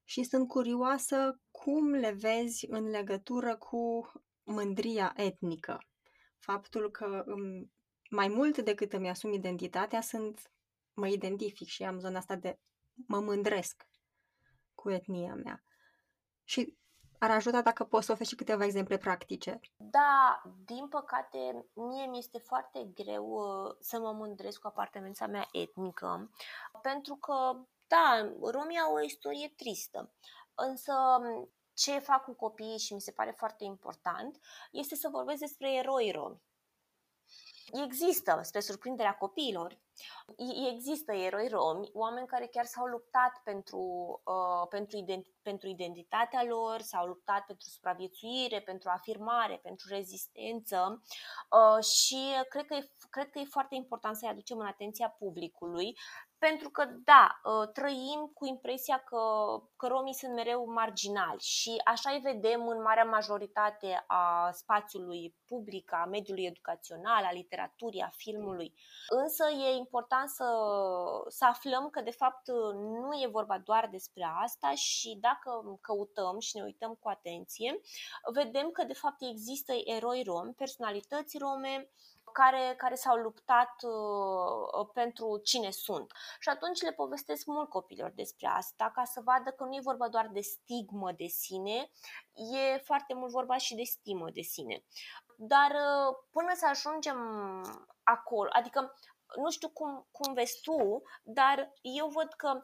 și 0.04 0.24
sunt 0.24 0.48
curioasă 0.48 1.42
cum 1.52 1.94
le 1.94 2.12
vezi 2.20 2.66
în 2.70 2.90
legătură 2.90 3.58
cu 3.58 4.12
mândria 4.48 5.14
etnică. 5.16 5.78
Faptul 6.38 6.92
că 6.92 7.24
mai 8.10 8.28
mult 8.28 8.58
decât 8.58 8.94
îmi 8.94 9.10
asum 9.10 9.34
identitatea, 9.34 10.02
sunt, 10.02 10.52
mă 10.94 11.08
identific 11.08 11.68
și 11.68 11.84
am 11.84 12.00
zona 12.00 12.18
asta 12.18 12.36
de 12.36 12.60
mă 13.08 13.20
mândresc 13.20 13.88
cu 14.76 14.90
etnia 14.90 15.36
mea. 15.36 15.64
Și 16.44 16.78
ar 17.20 17.32
ajuta 17.32 17.62
dacă 17.62 17.84
poți 17.84 18.06
să 18.06 18.12
oferi 18.12 18.30
și 18.30 18.36
câteva 18.36 18.66
exemple 18.66 18.98
practice. 18.98 19.60
Da, 19.78 20.42
din 20.66 20.88
păcate, 20.88 21.66
mie 21.74 22.06
mi 22.06 22.18
este 22.18 22.38
foarte 22.38 22.92
greu 22.94 23.26
uh, 23.26 23.76
să 23.80 24.00
mă 24.00 24.12
mândresc 24.12 24.60
cu 24.60 24.68
apartenența 24.68 25.28
mea 25.28 25.48
etnică, 25.52 26.32
pentru 26.82 27.16
că, 27.16 27.56
da, 27.88 28.32
romii 28.52 28.80
au 28.80 28.94
o 28.94 29.02
istorie 29.02 29.54
tristă. 29.56 30.14
Însă 30.56 30.94
ce 31.78 32.00
fac 32.00 32.24
cu 32.24 32.34
copiii 32.34 32.78
și 32.78 32.94
mi 32.94 33.02
se 33.02 33.12
pare 33.12 33.32
foarte 33.32 33.64
important 33.64 34.40
este 34.72 34.96
să 34.96 35.10
vorbesc 35.12 35.40
despre 35.40 35.74
eroi 35.74 36.12
romi. 36.12 36.42
Există, 37.72 38.40
spre 38.44 38.60
surprinderea 38.60 39.16
copiilor, 39.16 39.80
există 40.74 41.14
eroi 41.14 41.48
romi, 41.48 41.90
oameni 41.94 42.28
care 42.28 42.48
chiar 42.48 42.66
s-au 42.66 42.86
luptat 42.86 43.42
pentru, 43.44 43.80
uh, 44.26 44.68
pentru, 44.70 44.98
ident- 44.98 45.42
pentru 45.42 45.68
identitatea 45.68 46.44
lor, 46.44 46.82
s-au 46.82 47.06
luptat 47.06 47.46
pentru 47.46 47.70
supraviețuire, 47.70 48.62
pentru 48.62 48.90
afirmare, 48.94 49.60
pentru 49.64 49.88
rezistență 49.90 51.02
uh, 51.50 51.84
și 51.84 52.20
cred 52.50 52.66
că, 52.66 52.74
e, 52.74 52.92
cred 53.10 53.30
că 53.30 53.40
e 53.40 53.46
foarte 53.46 53.76
important 53.76 54.16
să-i 54.16 54.30
aducem 54.30 54.58
în 54.58 54.66
atenția 54.66 55.10
publicului 55.10 55.98
pentru 56.40 56.70
că, 56.70 56.86
da, 57.04 57.42
ă, 57.46 57.66
trăim 57.66 58.32
cu 58.34 58.46
impresia 58.46 58.98
că, 58.98 59.18
că 59.76 59.88
romii 59.88 60.14
sunt 60.14 60.34
mereu 60.34 60.72
marginali 60.72 61.40
și 61.40 61.82
așa 61.84 62.12
îi 62.12 62.20
vedem 62.20 62.68
în 62.68 62.82
marea 62.82 63.04
majoritate 63.04 64.04
a 64.08 64.52
spațiului 64.52 65.36
public, 65.46 65.94
a 65.94 66.06
mediului 66.10 66.46
educațional, 66.46 67.24
a 67.24 67.32
literaturii, 67.32 68.02
a 68.02 68.10
filmului. 68.16 68.74
Însă 69.08 69.44
e 69.50 69.78
important 69.78 70.30
să, 70.30 70.46
să 71.28 71.46
aflăm 71.46 71.90
că, 71.90 72.02
de 72.02 72.12
fapt, 72.12 72.48
nu 72.74 73.10
e 73.22 73.28
vorba 73.32 73.58
doar 73.58 73.88
despre 73.92 74.28
asta 74.44 74.72
și 74.76 75.18
dacă 75.22 75.80
căutăm 75.82 76.40
și 76.40 76.58
ne 76.58 76.64
uităm 76.64 76.98
cu 77.00 77.10
atenție, 77.10 77.80
vedem 78.34 78.70
că, 78.72 78.84
de 78.84 78.94
fapt, 78.94 79.18
există 79.20 79.74
eroi 79.86 80.24
romi, 80.26 80.54
personalități 80.54 81.38
rome, 81.38 81.90
care, 82.38 82.74
care 82.78 82.96
s-au 82.96 83.16
luptat 83.16 83.74
uh, 83.82 84.88
pentru 84.94 85.38
cine 85.44 85.72
sunt. 85.72 86.12
Și 86.40 86.50
atunci 86.50 86.82
le 86.82 86.92
povestesc 86.92 87.46
mult 87.46 87.70
copilor 87.70 88.12
despre 88.16 88.48
asta, 88.48 88.92
ca 88.96 89.04
să 89.04 89.22
vadă 89.24 89.52
că 89.52 89.64
nu 89.64 89.76
e 89.76 89.90
vorba 89.92 90.10
doar 90.10 90.30
de 90.34 90.40
stigmă 90.40 91.12
de 91.12 91.26
sine, 91.26 91.92
e 92.34 92.78
foarte 92.78 93.14
mult 93.14 93.32
vorba 93.32 93.58
și 93.58 93.76
de 93.76 93.84
stimă 93.84 94.30
de 94.30 94.42
sine. 94.42 94.86
Dar 95.38 95.72
uh, 95.72 96.16
până 96.32 96.52
să 96.56 96.66
ajungem 96.70 97.20
acolo, 98.04 98.50
adică 98.52 98.94
nu 99.36 99.50
știu 99.50 99.70
cum, 99.70 100.08
cum 100.12 100.34
vezi 100.34 100.62
tu, 100.62 101.02
dar 101.24 101.74
eu 101.82 102.08
văd 102.08 102.34
că 102.34 102.64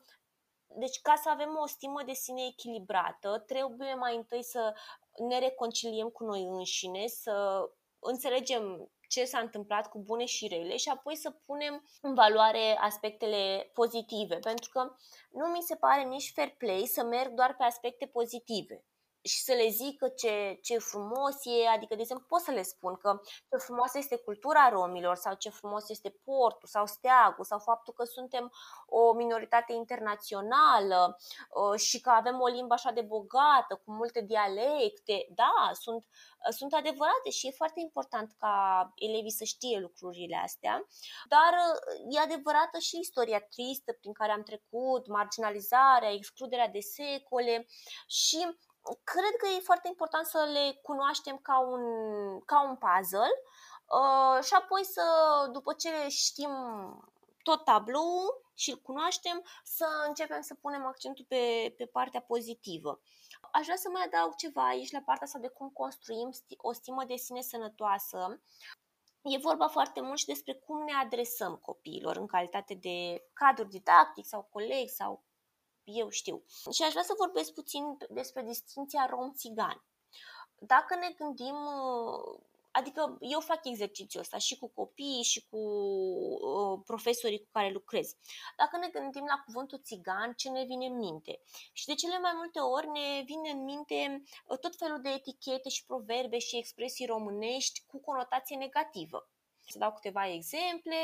deci 0.76 1.02
ca 1.02 1.16
să 1.16 1.30
avem 1.30 1.58
o 1.62 1.68
stimă 1.68 2.04
de 2.04 2.14
sine 2.14 2.46
echilibrată, 2.46 3.44
trebuie 3.48 3.94
mai 3.94 4.16
întâi 4.16 4.44
să 4.44 4.74
ne 5.30 5.40
reconciliem 5.40 6.10
cu 6.10 6.24
noi 6.24 6.42
înșine, 6.44 7.08
să 7.08 7.64
înțelegem 8.00 8.92
ce 9.14 9.26
s-a 9.26 9.40
întâmplat 9.40 9.90
cu 9.90 10.00
bune 10.00 10.26
și 10.26 10.48
rele 10.48 10.78
și 10.78 10.90
apoi 10.90 11.16
să 11.16 11.30
punem 11.46 11.84
în 12.02 12.14
valoare 12.14 12.78
aspectele 12.80 13.72
pozitive, 13.74 14.36
pentru 14.36 14.70
că 14.70 14.96
nu 15.32 15.46
mi 15.46 15.62
se 15.62 15.76
pare 15.76 16.04
nici 16.04 16.32
fair 16.36 16.56
play 16.58 16.86
să 16.86 17.04
merg 17.04 17.32
doar 17.32 17.56
pe 17.56 17.64
aspecte 17.64 18.06
pozitive 18.06 18.84
și 19.24 19.44
să 19.44 19.54
le 19.54 19.68
zică 19.70 20.08
ce, 20.08 20.60
ce 20.62 20.78
frumos 20.78 21.36
e, 21.44 21.68
adică, 21.68 21.96
de 21.96 22.02
exemplu, 22.02 22.26
pot 22.28 22.40
să 22.40 22.52
le 22.52 22.62
spun 22.62 22.96
că 22.96 23.22
ce 23.50 23.58
frumoasă 23.58 23.98
este 23.98 24.16
cultura 24.16 24.70
romilor 24.70 25.16
sau 25.16 25.34
ce 25.36 25.50
frumos 25.50 25.90
este 25.90 26.10
portul 26.24 26.68
sau 26.68 26.86
steagul 26.86 27.44
sau 27.44 27.60
faptul 27.60 27.94
că 27.94 28.04
suntem 28.04 28.52
o 28.86 29.14
minoritate 29.14 29.74
internațională 29.74 31.18
uh, 31.50 31.80
și 31.80 32.02
că 32.02 32.10
avem 32.10 32.40
o 32.40 32.48
limbă 32.48 32.74
așa 32.74 32.92
de 32.92 33.02
bogată, 33.02 33.82
cu 33.86 33.92
multe 33.92 34.22
dialecte. 34.22 35.28
Da, 35.36 35.72
sunt, 35.74 36.04
uh, 36.04 36.54
sunt 36.58 36.74
adevărate 36.74 37.30
și 37.30 37.48
e 37.48 37.52
foarte 37.52 37.80
important 37.80 38.32
ca 38.38 38.92
elevii 38.96 39.32
să 39.32 39.44
știe 39.44 39.80
lucrurile 39.80 40.42
astea, 40.44 40.88
dar 41.28 41.54
uh, 41.54 42.16
e 42.16 42.20
adevărată 42.20 42.78
și 42.80 43.00
istoria 43.00 43.40
tristă 43.40 43.94
prin 43.94 44.14
care 44.14 44.32
am 44.32 44.44
trecut, 44.44 45.08
marginalizarea, 45.08 46.12
excluderea 46.12 46.68
de 46.68 46.80
secole 46.80 47.68
și 48.08 48.56
cred 49.04 49.34
că 49.38 49.48
e 49.48 49.70
foarte 49.70 49.88
important 49.88 50.26
să 50.26 50.50
le 50.52 50.80
cunoaștem 50.82 51.38
ca 51.38 51.60
un, 51.60 51.84
ca 52.46 52.64
un 52.64 52.76
puzzle 52.76 53.34
uh, 54.00 54.44
și 54.44 54.54
apoi 54.54 54.84
să, 54.84 55.04
după 55.52 55.74
ce 55.74 56.08
știm 56.08 56.52
tot 57.44 57.64
tablou 57.64 58.42
și 58.54 58.70
îl 58.70 58.78
cunoaștem, 58.78 59.44
să 59.64 59.86
începem 60.08 60.42
să 60.42 60.54
punem 60.54 60.86
accentul 60.86 61.26
pe, 61.28 61.74
pe 61.78 61.86
partea 61.86 62.22
pozitivă. 62.22 63.02
Aș 63.52 63.64
vrea 63.64 63.76
să 63.76 63.90
mai 63.90 64.04
adaug 64.06 64.36
ceva 64.36 64.68
aici 64.68 64.92
la 64.92 65.02
partea 65.06 65.26
asta 65.26 65.40
de 65.40 65.48
cum 65.48 65.70
construim 65.70 66.30
o 66.58 66.72
stimă 66.74 67.04
de 67.06 67.16
sine 67.16 67.42
sănătoasă. 67.42 68.42
E 69.22 69.38
vorba 69.38 69.68
foarte 69.68 70.02
mult 70.02 70.18
și 70.18 70.26
despre 70.26 70.54
cum 70.54 70.84
ne 70.84 70.94
adresăm 70.94 71.56
copiilor 71.56 72.16
în 72.16 72.28
calitate 72.28 72.74
de 72.74 73.24
cadru 73.34 73.64
didactic 73.64 74.26
sau 74.26 74.48
coleg 74.52 74.90
sau 74.90 75.24
eu 75.84 76.10
știu. 76.10 76.44
Și 76.72 76.84
aș 76.84 76.92
vrea 76.92 77.04
să 77.04 77.14
vorbesc 77.18 77.54
puțin 77.54 77.98
despre 78.10 78.44
distinția 78.44 79.06
rom-țigan. 79.10 79.84
Dacă 80.60 80.96
ne 80.96 81.10
gândim, 81.18 81.56
adică 82.72 83.18
eu 83.20 83.40
fac 83.40 83.66
exercițiul 83.66 84.22
ăsta 84.22 84.38
și 84.38 84.58
cu 84.58 84.68
copiii 84.68 85.24
și 85.24 85.48
cu 85.50 85.58
uh, 85.58 86.80
profesorii 86.86 87.40
cu 87.40 87.50
care 87.52 87.70
lucrez. 87.70 88.16
Dacă 88.58 88.78
ne 88.78 88.88
gândim 88.88 89.26
la 89.26 89.44
cuvântul 89.46 89.82
țigan, 89.84 90.34
ce 90.34 90.50
ne 90.50 90.64
vine 90.64 90.86
în 90.86 90.98
minte? 90.98 91.42
Și 91.74 91.86
de 91.86 91.94
cele 91.94 92.20
mai 92.20 92.32
multe 92.36 92.60
ori 92.60 92.88
ne 92.88 93.22
vine 93.26 93.50
în 93.50 93.64
minte 93.64 94.24
uh, 94.46 94.58
tot 94.58 94.76
felul 94.76 95.02
de 95.02 95.10
etichete 95.10 95.70
și 95.70 95.86
proverbe 95.86 96.38
și 96.38 96.58
expresii 96.58 97.06
românești 97.06 97.84
cu 97.88 98.00
conotație 98.00 98.58
negativă. 98.58 99.30
Să 99.68 99.78
dau 99.78 99.94
câteva 99.94 100.28
exemple, 100.28 100.98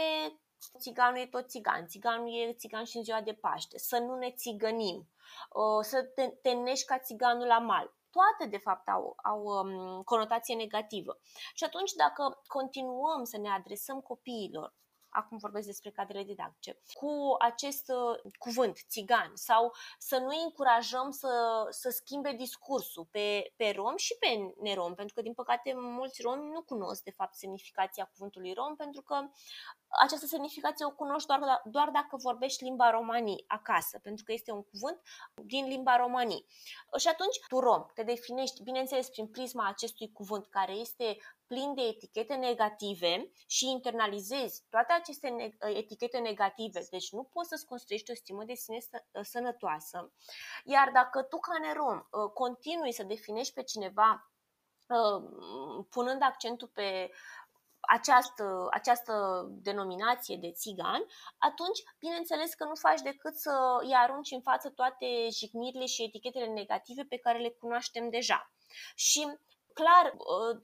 țiganul 0.80 1.20
e 1.20 1.26
tot 1.26 1.50
țigan, 1.50 1.88
țiganul 1.88 2.34
e 2.34 2.54
țigan 2.54 2.84
și 2.84 2.98
în 2.98 3.04
ziua 3.04 3.22
de 3.22 3.34
Paște, 3.34 3.78
să 3.78 3.98
nu 3.98 4.16
ne 4.16 4.32
țigănim, 4.32 5.10
să 5.82 6.04
te, 6.04 6.28
te 6.28 6.52
nești 6.52 6.86
ca 6.86 7.00
țiganul 7.00 7.48
la 7.48 7.60
mal. 7.60 7.98
Toate, 8.12 8.50
de 8.50 8.58
fapt, 8.58 8.88
au, 8.88 9.16
au 9.24 9.44
um, 9.44 10.02
conotație 10.04 10.56
negativă. 10.56 11.20
Și 11.54 11.64
atunci, 11.64 11.92
dacă 11.92 12.42
continuăm 12.48 13.24
să 13.24 13.38
ne 13.38 13.50
adresăm 13.50 14.00
copiilor 14.00 14.74
acum 15.10 15.38
vorbesc 15.38 15.66
despre 15.66 15.92
cadrele 15.92 16.24
didactice, 16.24 16.80
cu 16.94 17.36
acest 17.40 17.90
uh, 17.90 18.32
cuvânt, 18.38 18.80
țigan, 18.90 19.32
sau 19.34 19.74
să 19.98 20.18
nu 20.18 20.44
încurajăm 20.44 21.12
să, 21.12 21.66
să 21.70 21.90
schimbe 21.90 22.32
discursul 22.32 23.08
pe, 23.12 23.54
pe 23.56 23.72
rom 23.76 23.96
și 23.96 24.16
pe 24.20 24.28
nerom, 24.62 24.94
pentru 24.94 25.16
că, 25.16 25.22
din 25.22 25.34
păcate, 25.34 25.74
mulți 25.76 26.22
romi 26.22 26.52
nu 26.52 26.62
cunosc, 26.62 27.04
de 27.04 27.12
fapt, 27.12 27.36
semnificația 27.36 28.06
cuvântului 28.06 28.54
rom, 28.54 28.76
pentru 28.76 29.02
că 29.02 29.16
această 30.02 30.26
semnificație 30.26 30.86
o 30.86 30.92
cunoști 30.92 31.28
doar, 31.28 31.62
doar 31.66 31.90
dacă 31.90 32.18
vorbești 32.22 32.64
limba 32.64 32.90
romanii 32.90 33.44
acasă, 33.48 34.00
pentru 34.00 34.24
că 34.24 34.32
este 34.32 34.52
un 34.52 34.64
cuvânt 34.64 35.02
din 35.46 35.66
limba 35.68 35.98
romanii. 35.98 36.46
Și 36.98 37.08
atunci 37.08 37.40
tu 37.48 37.60
rom, 37.60 37.86
te 37.94 38.04
definești, 38.04 38.64
bineînțeles, 38.64 39.10
prin 39.10 39.28
prisma 39.28 39.68
acestui 39.68 40.12
cuvânt 40.12 40.48
care 40.48 40.72
este 40.72 41.18
plin 41.50 41.74
de 41.74 41.82
etichete 41.82 42.36
negative 42.36 43.32
și 43.48 43.70
internalizezi 43.70 44.64
toate 44.70 44.94
aceste 44.94 45.58
etichete 45.60 46.18
negative, 46.18 46.88
deci 46.90 47.12
nu 47.12 47.24
poți 47.24 47.50
să-ți 47.50 47.66
construiești 47.66 48.12
o 48.12 48.16
stimă 48.16 48.44
de 48.44 48.54
sine 48.54 48.78
sănătoasă. 49.22 50.12
Iar 50.64 50.90
dacă 50.94 51.22
tu, 51.22 51.38
ca 51.38 51.58
nerom, 51.62 51.98
uh, 51.98 52.32
continui 52.34 52.94
să 52.94 53.04
definești 53.04 53.54
pe 53.54 53.64
cineva 53.64 54.32
uh, 54.88 55.86
punând 55.90 56.22
accentul 56.22 56.68
pe 56.68 57.12
această, 57.80 58.68
această 58.72 59.46
denominație 59.50 60.38
de 60.38 60.52
țigan, 60.52 61.04
atunci, 61.38 61.84
bineînțeles 62.00 62.54
că 62.54 62.64
nu 62.64 62.76
faci 62.76 63.02
decât 63.02 63.36
să 63.36 63.78
îi 63.82 63.94
arunci 63.94 64.32
în 64.32 64.42
față 64.42 64.70
toate 64.70 65.28
jignirile 65.32 65.86
și 65.86 66.04
etichetele 66.04 66.46
negative 66.46 67.04
pe 67.04 67.18
care 67.18 67.40
le 67.40 67.50
cunoaștem 67.50 68.10
deja. 68.10 68.52
Și 68.96 69.38
clar 69.80 70.14
uh, 70.18 70.60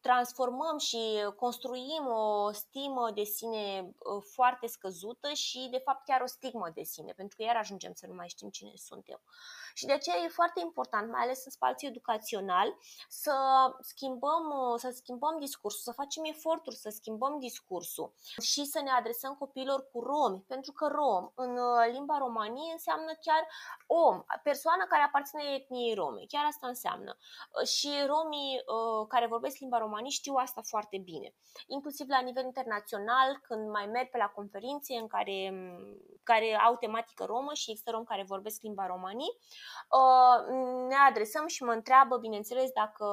transformăm 0.00 0.78
și 0.78 0.98
construim 1.36 2.06
o 2.06 2.52
stimă 2.52 3.10
de 3.14 3.22
sine 3.22 3.64
uh, 3.82 4.22
foarte 4.34 4.66
scăzută 4.66 5.32
și 5.32 5.68
de 5.70 5.78
fapt 5.78 6.04
chiar 6.04 6.20
o 6.20 6.26
stigmă 6.26 6.70
de 6.74 6.82
sine, 6.82 7.12
pentru 7.12 7.36
că 7.36 7.42
iar 7.42 7.56
ajungem 7.56 7.92
să 7.94 8.06
nu 8.06 8.14
mai 8.14 8.28
știm 8.28 8.48
cine 8.48 8.72
suntem. 8.74 9.20
Și 9.74 9.86
de 9.86 9.92
aceea 9.92 10.16
e 10.16 10.28
foarte 10.28 10.60
important, 10.60 11.10
mai 11.10 11.22
ales 11.22 11.44
în 11.44 11.50
spațiu 11.50 11.88
educațional, 11.88 12.74
să 13.08 13.34
schimbăm, 13.80 14.44
uh, 14.72 14.78
să 14.78 14.90
schimbăm 14.94 15.38
discursul, 15.38 15.80
să 15.80 15.92
facem 15.92 16.24
eforturi 16.24 16.76
să 16.76 16.90
schimbăm 16.90 17.38
discursul 17.38 18.12
și 18.40 18.64
să 18.64 18.80
ne 18.80 18.90
adresăm 18.90 19.34
copiilor 19.34 19.88
cu 19.92 20.00
romi, 20.00 20.44
pentru 20.48 20.72
că 20.72 20.86
rom 20.86 21.30
în 21.34 21.58
limba 21.92 22.18
romanie 22.18 22.72
înseamnă 22.72 23.12
chiar 23.20 23.42
om, 23.86 24.24
persoană 24.42 24.84
care 24.88 25.02
aparține 25.02 25.42
etniei 25.42 25.94
rome, 25.94 26.22
chiar 26.28 26.44
asta 26.44 26.66
înseamnă. 26.66 27.16
Și 27.64 27.90
romii 28.06 28.51
uh, 28.60 29.06
care 29.08 29.26
vorbesc 29.26 29.58
limba 29.58 29.78
romani 29.78 30.10
știu 30.10 30.34
asta 30.34 30.60
foarte 30.64 30.98
bine. 30.98 31.34
Inclusiv 31.66 32.08
la 32.08 32.20
nivel 32.20 32.44
internațional, 32.44 33.38
când 33.42 33.70
mai 33.70 33.86
merg 33.86 34.08
pe 34.10 34.18
la 34.18 34.26
conferințe 34.26 34.94
în 34.94 35.06
care, 35.06 35.52
care 36.22 36.60
au 36.66 36.76
tematică 36.76 37.24
romă 37.24 37.52
și 37.52 37.70
există 37.70 37.90
rom 37.90 38.04
care 38.04 38.24
vorbesc 38.26 38.62
limba 38.62 38.86
romani, 38.86 39.26
uh, 39.98 40.36
ne 40.88 40.96
adresăm 41.08 41.46
și 41.46 41.62
mă 41.62 41.72
întreabă, 41.72 42.18
bineînțeles, 42.18 42.70
dacă 42.70 43.06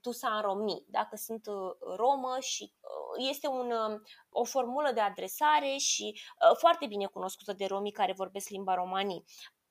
tu 0.00 0.10
s-a 0.10 0.34
înromni, 0.34 0.84
dacă 0.86 1.16
sunt 1.16 1.46
uh, 1.46 1.70
romă 1.96 2.36
și 2.40 2.72
uh, 2.80 3.28
este 3.28 3.46
un, 3.48 3.70
uh, 3.70 4.00
o 4.30 4.44
formulă 4.44 4.90
de 4.92 5.00
adresare 5.00 5.76
și 5.76 6.20
foarte 6.58 6.86
bine 6.86 7.06
cunoscută 7.06 7.52
de 7.52 7.64
romii 7.66 7.92
care 7.92 8.12
vorbesc 8.12 8.48
limba 8.48 8.74
romanii 8.74 9.24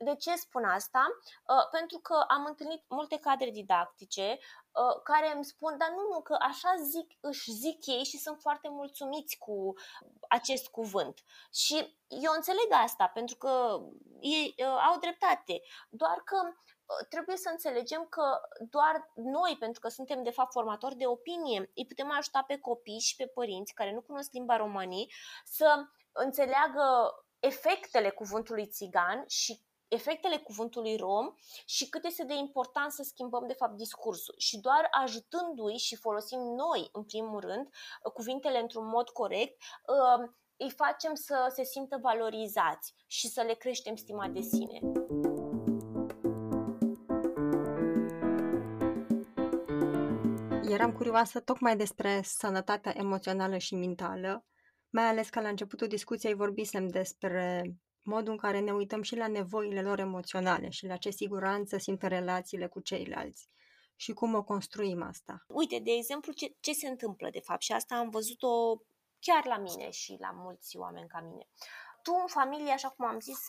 De 0.04 0.16
ce 0.16 0.36
spun 0.36 0.64
asta? 0.64 1.06
Uh, 1.48 1.70
pentru 1.72 1.98
că 1.98 2.26
am 2.28 2.46
întâlnit 2.46 2.84
multe 2.88 3.18
cadre 3.18 3.50
didactice 3.50 4.40
uh, 4.40 5.02
care 5.04 5.32
îmi 5.36 5.46
spun, 5.46 5.78
dar 5.78 5.90
nu, 5.90 6.14
nu, 6.14 6.22
că 6.22 6.38
așa 6.40 6.76
zic, 6.82 7.12
își 7.20 7.52
zic 7.52 7.86
ei 7.86 8.04
și 8.04 8.18
sunt 8.18 8.40
foarte 8.42 8.70
mulțumiți 8.70 9.38
cu 9.38 9.74
acest 10.30 10.68
cuvânt. 10.68 11.20
Și 11.54 11.98
eu 12.08 12.32
înțeleg 12.36 12.68
asta, 12.84 13.08
pentru 13.14 13.36
că 13.36 13.80
ei 14.20 14.56
uh, 14.58 14.66
au 14.66 15.00
dreptate, 15.00 15.62
doar 15.90 16.22
că 16.26 16.38
uh, 16.46 17.08
trebuie 17.10 17.38
să 17.38 17.50
înțelegem 17.50 18.06
că 18.10 18.42
doar 18.70 19.12
noi, 19.16 19.56
pentru 19.60 19.80
că 19.80 19.88
suntem 19.88 20.24
de 20.24 20.30
fapt 20.30 20.52
formatori 20.52 20.96
de 20.96 21.08
opinie, 21.08 21.72
îi 21.76 21.86
putem 21.86 22.12
ajuta 22.12 22.44
pe 22.48 22.60
copii 22.60 23.00
și 23.00 23.16
pe 23.16 23.28
părinți 23.28 23.74
care 23.74 23.94
nu 23.94 24.02
cunosc 24.02 24.32
limba 24.32 24.58
romanii 24.58 25.12
să 25.44 25.86
înțeleagă 26.12 27.16
efectele 27.40 28.10
cuvântului 28.10 28.68
țigan 28.68 29.24
și 29.28 29.62
efectele 29.94 30.38
cuvântului 30.38 30.96
rom 30.96 31.34
și 31.66 31.90
cât 31.90 32.06
este 32.06 32.24
de 32.24 32.34
important 32.34 32.92
să 32.92 33.04
schimbăm 33.04 33.48
de 33.48 33.54
fapt 33.54 33.76
discursul. 33.78 34.36
Și 34.38 34.60
doar 34.60 34.88
ajutându-i 34.92 35.78
și 35.78 35.96
folosim 35.96 36.40
noi, 36.40 36.90
în 36.92 37.04
primul 37.04 37.40
rând, 37.40 37.70
cuvintele 38.14 38.60
într-un 38.60 38.88
mod 38.88 39.10
corect, 39.10 39.62
uh, 39.88 40.30
îi 40.58 40.72
facem 40.72 41.14
să 41.14 41.52
se 41.56 41.64
simtă 41.64 41.98
valorizați 42.02 42.94
și 43.08 43.28
să 43.28 43.42
le 43.42 43.54
creștem 43.54 43.96
stima 43.96 44.28
de 44.28 44.42
sine. 44.42 44.80
Eram 50.70 50.94
curioasă 50.94 51.40
tocmai 51.40 51.76
despre 51.76 52.22
sănătatea 52.24 52.94
emoțională 52.96 53.58
și 53.58 53.76
mentală, 53.76 54.46
mai 54.90 55.04
ales 55.04 55.30
că 55.30 55.42
la 55.42 55.48
începutul 55.48 55.88
discuției 55.88 56.34
vorbisem 56.34 56.88
despre 56.88 57.64
modul 58.04 58.32
în 58.32 58.38
care 58.38 58.60
ne 58.60 58.74
uităm 58.74 59.02
și 59.02 59.16
la 59.16 59.28
nevoile 59.28 59.82
lor 59.82 60.00
emoționale 60.00 60.70
și 60.70 60.86
la 60.86 60.98
ce 60.98 61.10
siguranță 61.10 61.78
simt 61.78 62.04
în 62.04 62.10
relațiile 62.10 62.68
cu 62.68 62.80
ceilalți 62.80 63.50
și 63.96 64.14
cum 64.14 64.34
o 64.34 64.44
construim 64.44 65.02
asta. 65.02 65.44
Uite, 65.48 65.80
de 65.80 65.92
exemplu, 65.92 66.32
ce, 66.32 66.56
ce 66.60 66.74
se 66.74 66.88
întâmplă 66.88 67.30
de 67.32 67.40
fapt 67.40 67.62
și 67.62 67.72
asta 67.72 67.96
am 67.96 68.10
văzut-o 68.10 68.76
chiar 69.20 69.46
la 69.46 69.58
mine 69.58 69.90
și 69.90 70.18
la 70.20 70.32
mulți 70.32 70.78
oameni 70.78 71.08
ca 71.08 71.20
mine. 71.22 71.48
Tu 72.02 72.12
în 72.22 72.28
familie, 72.28 72.72
așa 72.72 72.90
cum 72.90 73.06
am 73.06 73.20
zis, 73.20 73.40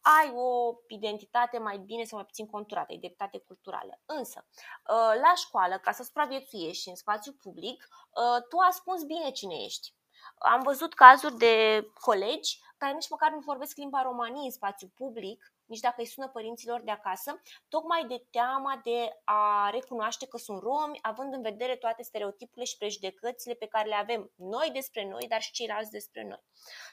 ai 0.00 0.32
o 0.34 0.74
identitate 0.88 1.58
mai 1.58 1.78
bine 1.78 2.04
sau 2.04 2.18
mai 2.18 2.26
puțin 2.26 2.46
conturată, 2.46 2.92
identitate 2.92 3.38
culturală. 3.38 4.00
Însă, 4.06 4.46
ă, 4.88 4.94
la 4.94 5.32
școală, 5.34 5.78
ca 5.78 5.92
să 5.92 6.02
supraviețuiești 6.02 6.88
în 6.88 6.94
spațiu 6.94 7.32
public, 7.32 7.88
ă, 8.16 8.40
tu 8.40 8.56
ascunzi 8.68 9.06
bine 9.06 9.30
cine 9.30 9.54
ești. 9.54 9.94
Am 10.38 10.60
văzut 10.62 10.94
cazuri 10.94 11.36
de 11.36 11.86
colegi 12.00 12.58
care 12.76 12.92
nici 12.92 13.08
măcar 13.08 13.30
nu 13.30 13.38
vorbesc 13.38 13.76
limba 13.76 14.02
romanii 14.02 14.44
în 14.44 14.50
spațiu 14.50 14.88
public, 14.94 15.54
nici 15.64 15.80
dacă 15.80 15.94
îi 15.98 16.06
sună 16.06 16.28
părinților 16.28 16.80
de 16.80 16.90
acasă, 16.90 17.40
tocmai 17.68 18.04
de 18.06 18.26
teama 18.30 18.80
de 18.84 19.20
a 19.24 19.70
recunoaște 19.70 20.26
că 20.26 20.36
sunt 20.36 20.62
romi, 20.62 20.98
având 21.02 21.34
în 21.34 21.42
vedere 21.42 21.76
toate 21.76 22.02
stereotipurile 22.02 22.64
și 22.64 22.76
prejudecățile 22.76 23.54
pe 23.54 23.66
care 23.66 23.88
le 23.88 23.94
avem 23.94 24.32
noi 24.36 24.70
despre 24.72 25.08
noi, 25.08 25.26
dar 25.28 25.40
și 25.40 25.52
ceilalți 25.52 25.90
despre 25.90 26.22
noi. 26.24 26.42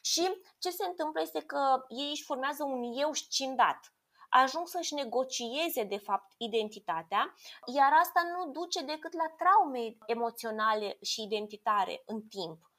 Și 0.02 0.42
ce 0.60 0.70
se 0.70 0.86
întâmplă 0.86 1.22
este 1.22 1.40
că 1.42 1.86
ei 1.88 2.10
își 2.10 2.24
formează 2.24 2.64
un 2.64 2.82
eu 3.00 3.14
scindat, 3.14 3.80
ajung 4.30 4.68
să-și 4.68 4.94
negocieze, 4.94 5.84
de 5.84 5.98
fapt, 5.98 6.34
identitatea, 6.38 7.36
iar 7.66 7.92
asta 8.02 8.22
nu 8.36 8.52
duce 8.52 8.82
decât 8.84 9.14
la 9.14 9.28
traume 9.38 9.98
emoționale 10.06 10.98
și 11.02 11.24
identitare 11.24 12.02
în 12.06 12.22
timp. 12.22 12.72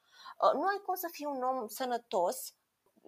Nu 0.53 0.65
ai 0.65 0.81
cum 0.85 0.95
să 0.95 1.07
fii 1.11 1.25
un 1.25 1.43
om 1.43 1.67
sănătos 1.67 2.53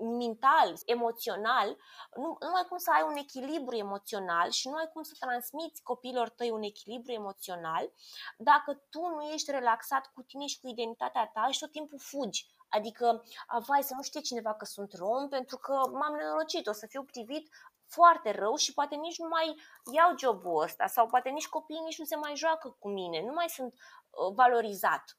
mental, 0.01 0.73
emoțional, 0.85 1.77
nu, 2.15 2.37
nu 2.39 2.53
ai 2.53 2.65
cum 2.69 2.77
să 2.77 2.91
ai 2.93 3.03
un 3.07 3.15
echilibru 3.15 3.75
emoțional 3.75 4.49
și 4.49 4.67
nu 4.67 4.75
ai 4.75 4.89
cum 4.93 5.03
să 5.03 5.15
transmiți 5.19 5.83
copiilor 5.83 6.29
tăi 6.29 6.49
un 6.49 6.61
echilibru 6.61 7.11
emoțional 7.11 7.91
dacă 8.37 8.83
tu 8.89 8.99
nu 8.99 9.21
ești 9.21 9.51
relaxat 9.51 10.11
cu 10.13 10.21
tine 10.21 10.45
și 10.45 10.59
cu 10.59 10.67
identitatea 10.67 11.29
ta 11.33 11.47
și 11.51 11.59
tot 11.59 11.71
timpul 11.71 11.99
fugi. 11.99 12.45
Adică, 12.69 13.23
vai, 13.67 13.83
să 13.83 13.93
nu 13.95 14.01
știe 14.01 14.21
cineva 14.21 14.53
că 14.53 14.65
sunt 14.65 14.93
rom 14.93 15.29
pentru 15.29 15.57
că 15.57 15.73
m-am 15.91 16.15
nenorocit, 16.15 16.67
o 16.67 16.71
să 16.71 16.85
fiu 16.85 17.03
privit 17.03 17.49
foarte 17.87 18.31
rău 18.31 18.55
și 18.55 18.73
poate 18.73 18.95
nici 18.95 19.19
nu 19.19 19.27
mai 19.27 19.61
iau 19.93 20.17
jobul 20.17 20.61
ăsta 20.61 20.87
sau 20.87 21.07
poate 21.07 21.29
nici 21.29 21.47
copiii 21.47 21.79
nici 21.79 21.99
nu 21.99 22.05
se 22.05 22.15
mai 22.15 22.35
joacă 22.35 22.75
cu 22.79 22.89
mine, 22.89 23.21
nu 23.25 23.33
mai 23.33 23.49
sunt 23.49 23.73
uh, 23.73 24.33
valorizat 24.35 25.17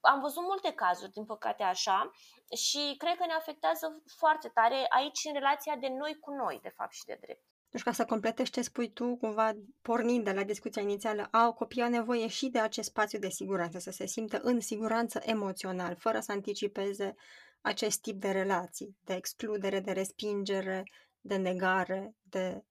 am 0.00 0.20
văzut 0.20 0.42
multe 0.42 0.72
cazuri, 0.72 1.12
din 1.12 1.24
păcate, 1.24 1.62
așa 1.62 2.10
și 2.56 2.94
cred 2.98 3.16
că 3.16 3.24
ne 3.26 3.32
afectează 3.32 4.02
foarte 4.16 4.48
tare 4.48 4.86
aici 4.88 5.24
în 5.24 5.32
relația 5.32 5.76
de 5.76 5.88
noi 5.88 6.18
cu 6.20 6.30
noi, 6.30 6.58
de 6.62 6.72
fapt 6.76 6.92
și 6.92 7.04
de 7.04 7.18
drept. 7.20 7.42
Deci 7.70 7.82
ca 7.82 7.92
să 7.92 8.04
completezi 8.04 8.50
ce 8.50 8.62
spui 8.62 8.92
tu, 8.92 9.16
cumva 9.16 9.52
pornind 9.82 10.24
de 10.24 10.32
la 10.32 10.44
discuția 10.44 10.82
inițială, 10.82 11.28
au 11.30 11.52
copiii 11.52 11.82
au 11.82 11.90
nevoie 11.90 12.26
și 12.26 12.48
de 12.48 12.58
acest 12.58 12.88
spațiu 12.88 13.18
de 13.18 13.28
siguranță, 13.28 13.78
să 13.78 13.90
se 13.90 14.06
simtă 14.06 14.40
în 14.42 14.60
siguranță 14.60 15.20
emoțional, 15.22 15.96
fără 15.96 16.20
să 16.20 16.32
anticipeze 16.32 17.14
acest 17.60 18.00
tip 18.00 18.20
de 18.20 18.30
relații, 18.30 18.96
de 19.00 19.14
excludere, 19.14 19.80
de 19.80 19.92
respingere, 19.92 20.82
de 21.20 21.36
negare, 21.36 22.14
de 22.22 22.64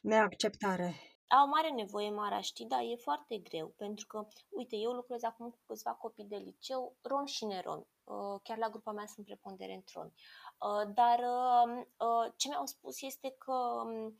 neacceptare 0.00 1.11
au 1.40 1.46
mare 1.46 1.70
nevoie 1.70 2.10
mare, 2.10 2.40
știi, 2.40 2.66
dar 2.66 2.80
e 2.80 2.96
foarte 2.96 3.38
greu, 3.38 3.68
pentru 3.76 4.06
că, 4.06 4.26
uite, 4.48 4.76
eu 4.76 4.92
lucrez 4.92 5.22
acum 5.22 5.50
cu 5.50 5.58
câțiva 5.66 5.90
copii 5.90 6.24
de 6.24 6.36
liceu, 6.36 6.96
rom 7.02 7.24
și 7.24 7.44
neromi, 7.44 7.86
uh, 8.04 8.40
chiar 8.42 8.58
la 8.58 8.68
grupa 8.68 8.92
mea 8.92 9.06
sunt 9.06 9.26
preponderent 9.26 9.90
romi, 9.94 10.12
uh, 10.58 10.92
dar 10.94 11.18
uh, 11.18 12.32
ce 12.36 12.48
mi-au 12.48 12.66
spus 12.66 13.02
este 13.02 13.34
că, 13.38 13.52
um, 13.52 14.18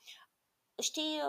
știi, 0.79 1.21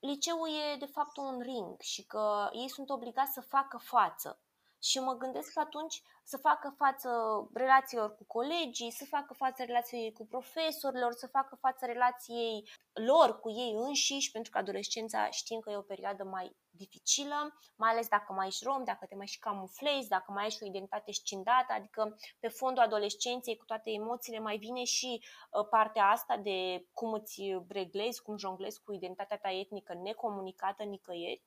liceul 0.00 0.48
e 0.48 0.76
de 0.76 0.86
fapt 0.86 1.16
un 1.16 1.40
ring 1.40 1.80
și 1.80 2.06
că 2.06 2.48
ei 2.52 2.68
sunt 2.68 2.90
obligați 2.90 3.32
să 3.32 3.40
facă 3.40 3.76
față 3.76 4.40
și 4.82 4.98
mă 4.98 5.12
gândesc 5.12 5.52
că 5.52 5.60
atunci 5.60 6.02
să 6.24 6.36
facă 6.36 6.74
față 6.76 7.10
relațiilor 7.54 8.14
cu 8.14 8.24
colegii, 8.26 8.90
să 8.90 9.04
facă 9.04 9.34
față 9.34 9.64
relației 9.64 10.12
cu 10.12 10.26
profesorilor, 10.26 11.12
să 11.12 11.26
facă 11.26 11.56
față 11.60 11.86
relației 11.86 12.68
lor 12.92 13.40
cu 13.40 13.50
ei 13.50 13.72
înșiși, 13.76 14.30
pentru 14.30 14.50
că 14.50 14.58
adolescența 14.58 15.30
știm 15.30 15.60
că 15.60 15.70
e 15.70 15.76
o 15.76 15.90
perioadă 15.92 16.24
mai 16.24 16.56
dificilă, 16.70 17.58
mai 17.76 17.90
ales 17.90 18.08
dacă 18.08 18.32
mai 18.32 18.46
ești 18.46 18.64
rom, 18.64 18.84
dacă 18.84 19.06
te 19.06 19.14
mai 19.14 19.26
și 19.26 19.38
camuflezi, 19.38 20.08
dacă 20.08 20.32
mai 20.32 20.46
ești 20.46 20.62
o 20.62 20.66
identitate 20.66 21.12
scindată, 21.12 21.72
adică 21.72 22.16
pe 22.40 22.48
fondul 22.48 22.82
adolescenței 22.82 23.56
cu 23.56 23.64
toate 23.64 23.90
emoțiile 23.90 24.38
mai 24.38 24.56
vine 24.56 24.84
și 24.84 25.22
uh, 25.50 25.66
partea 25.70 26.04
asta 26.04 26.36
de 26.36 26.86
cum 26.92 27.12
îți 27.12 27.42
breglezi, 27.66 28.22
cum 28.22 28.36
jonglezi 28.36 28.82
cu 28.82 28.92
identitatea 28.92 29.38
ta 29.38 29.50
etnică 29.50 29.94
necomunicată 29.94 30.82
nicăieri. 30.82 31.42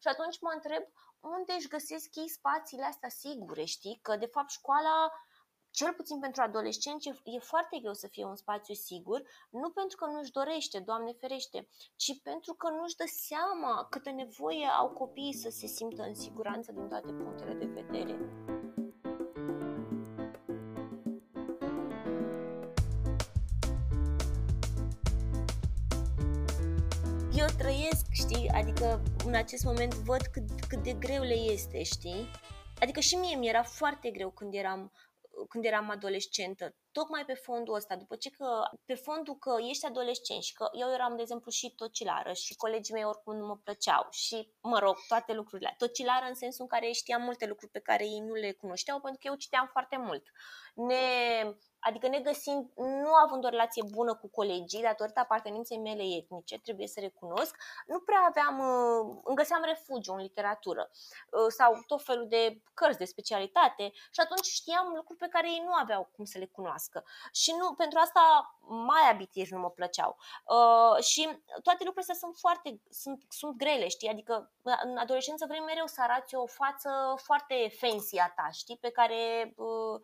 Și 0.00 0.08
atunci 0.08 0.40
mă 0.40 0.50
întreb 0.54 0.82
unde 1.22 1.52
își 1.58 1.68
găsesc 1.68 2.16
ei 2.16 2.28
spațiile 2.28 2.84
astea 2.84 3.08
sigure, 3.08 3.64
știi? 3.64 3.98
Că 4.02 4.16
de 4.16 4.26
fapt 4.26 4.50
școala 4.50 5.12
cel 5.70 5.92
puțin 5.92 6.18
pentru 6.20 6.42
adolescenți, 6.42 7.08
e 7.08 7.38
foarte 7.38 7.78
greu 7.78 7.92
să 7.92 8.08
fie 8.08 8.24
un 8.24 8.36
spațiu 8.36 8.74
sigur, 8.74 9.22
nu 9.50 9.70
pentru 9.70 9.96
că 9.96 10.06
nu-și 10.06 10.32
dorește, 10.32 10.78
Doamne 10.78 11.12
ferește, 11.12 11.68
ci 11.96 12.22
pentru 12.22 12.54
că 12.54 12.70
nu-și 12.70 12.96
dă 12.96 13.04
seama 13.06 13.86
câtă 13.90 14.10
nevoie 14.10 14.66
au 14.66 14.88
copiii 14.88 15.34
să 15.34 15.48
se 15.50 15.66
simtă 15.66 16.02
în 16.02 16.14
siguranță 16.14 16.72
din 16.72 16.88
toate 16.88 17.12
punctele 17.12 17.54
de 17.54 17.66
vedere. 17.66 18.18
Eu 27.36 27.46
trăiesc, 27.58 28.06
știi, 28.10 28.48
adică 28.48 29.02
în 29.24 29.34
acest 29.34 29.64
moment 29.64 29.94
văd 29.94 30.20
cât, 30.32 30.42
cât 30.68 30.82
de 30.82 30.92
greu 30.92 31.22
le 31.22 31.34
este, 31.34 31.82
știi? 31.82 32.30
Adică 32.80 33.00
și 33.00 33.14
mie 33.14 33.36
mi 33.36 33.48
era 33.48 33.62
foarte 33.62 34.10
greu 34.10 34.30
când 34.30 34.54
eram 34.54 34.92
când 35.48 35.64
eram 35.64 35.90
adolescentă, 35.90 36.74
tocmai 36.92 37.24
pe 37.24 37.34
fondul 37.34 37.74
ăsta, 37.74 37.96
după 37.96 38.16
ce 38.16 38.30
că, 38.30 38.62
pe 38.84 38.94
fondul 38.94 39.34
că 39.34 39.54
ești 39.68 39.86
adolescent 39.86 40.42
și 40.42 40.52
că 40.52 40.68
eu 40.72 40.92
eram, 40.92 41.16
de 41.16 41.22
exemplu, 41.22 41.50
și 41.50 41.74
tocilară 41.76 42.32
și 42.32 42.56
colegii 42.56 42.94
mei 42.94 43.04
oricum 43.04 43.36
nu 43.36 43.46
mă 43.46 43.56
plăceau 43.56 44.06
și, 44.10 44.52
mă 44.60 44.78
rog, 44.78 44.96
toate 45.08 45.32
lucrurile. 45.32 45.74
Tocilară 45.78 46.24
în 46.28 46.34
sensul 46.34 46.62
în 46.62 46.78
care 46.78 46.92
știam 46.92 47.22
multe 47.22 47.46
lucruri 47.46 47.72
pe 47.72 47.78
care 47.78 48.04
ei 48.04 48.20
nu 48.20 48.34
le 48.34 48.52
cunoșteau 48.52 49.00
pentru 49.00 49.20
că 49.22 49.26
eu 49.26 49.34
citeam 49.34 49.68
foarte 49.72 49.96
mult. 49.96 50.22
Ne 50.74 51.54
Adică 51.84 52.08
ne 52.08 52.18
găsim, 52.18 52.72
nu 52.76 53.12
având 53.24 53.44
o 53.44 53.48
relație 53.48 53.82
bună 53.90 54.14
cu 54.14 54.28
colegii, 54.28 54.82
datorită 54.82 55.20
apartenenței 55.20 55.78
mele 55.78 56.02
etnice, 56.02 56.58
trebuie 56.58 56.86
să 56.86 57.00
recunosc, 57.00 57.56
nu 57.86 57.98
prea 58.00 58.22
aveam, 58.28 58.58
uh, 58.58 59.20
îmi 59.24 59.36
găseam 59.36 59.62
refugiu 59.64 60.12
în 60.12 60.18
literatură 60.18 60.90
uh, 60.90 61.46
sau 61.48 61.82
tot 61.86 62.04
felul 62.04 62.28
de 62.28 62.62
cărți 62.74 62.98
de 62.98 63.04
specialitate 63.04 63.90
și 63.92 64.20
atunci 64.20 64.46
știam 64.46 64.92
lucruri 64.94 65.18
pe 65.18 65.28
care 65.30 65.50
ei 65.50 65.62
nu 65.64 65.72
aveau 65.72 66.10
cum 66.16 66.24
să 66.24 66.38
le 66.38 66.46
cunoască. 66.46 67.04
Și 67.32 67.54
nu, 67.58 67.74
pentru 67.74 67.98
asta 67.98 68.56
mai 68.68 69.10
abitiri 69.10 69.52
nu 69.52 69.58
mă 69.58 69.70
plăceau. 69.70 70.16
Uh, 70.44 71.02
și 71.04 71.22
toate 71.62 71.84
lucrurile 71.84 72.00
astea 72.12 72.14
sunt 72.14 72.36
foarte, 72.36 72.80
sunt, 72.90 73.22
sunt 73.28 73.56
grele, 73.56 73.88
știi? 73.88 74.08
Adică 74.08 74.52
în 74.82 74.96
adolescență 74.96 75.44
vrei 75.48 75.60
mereu 75.60 75.86
să 75.86 76.00
arăți 76.02 76.34
o 76.34 76.46
față 76.46 76.90
foarte 77.16 77.72
fancy 77.80 78.18
a 78.18 78.28
ta, 78.36 78.48
știi? 78.52 78.78
Pe 78.80 78.90
care 78.90 79.52
uh, 79.56 80.00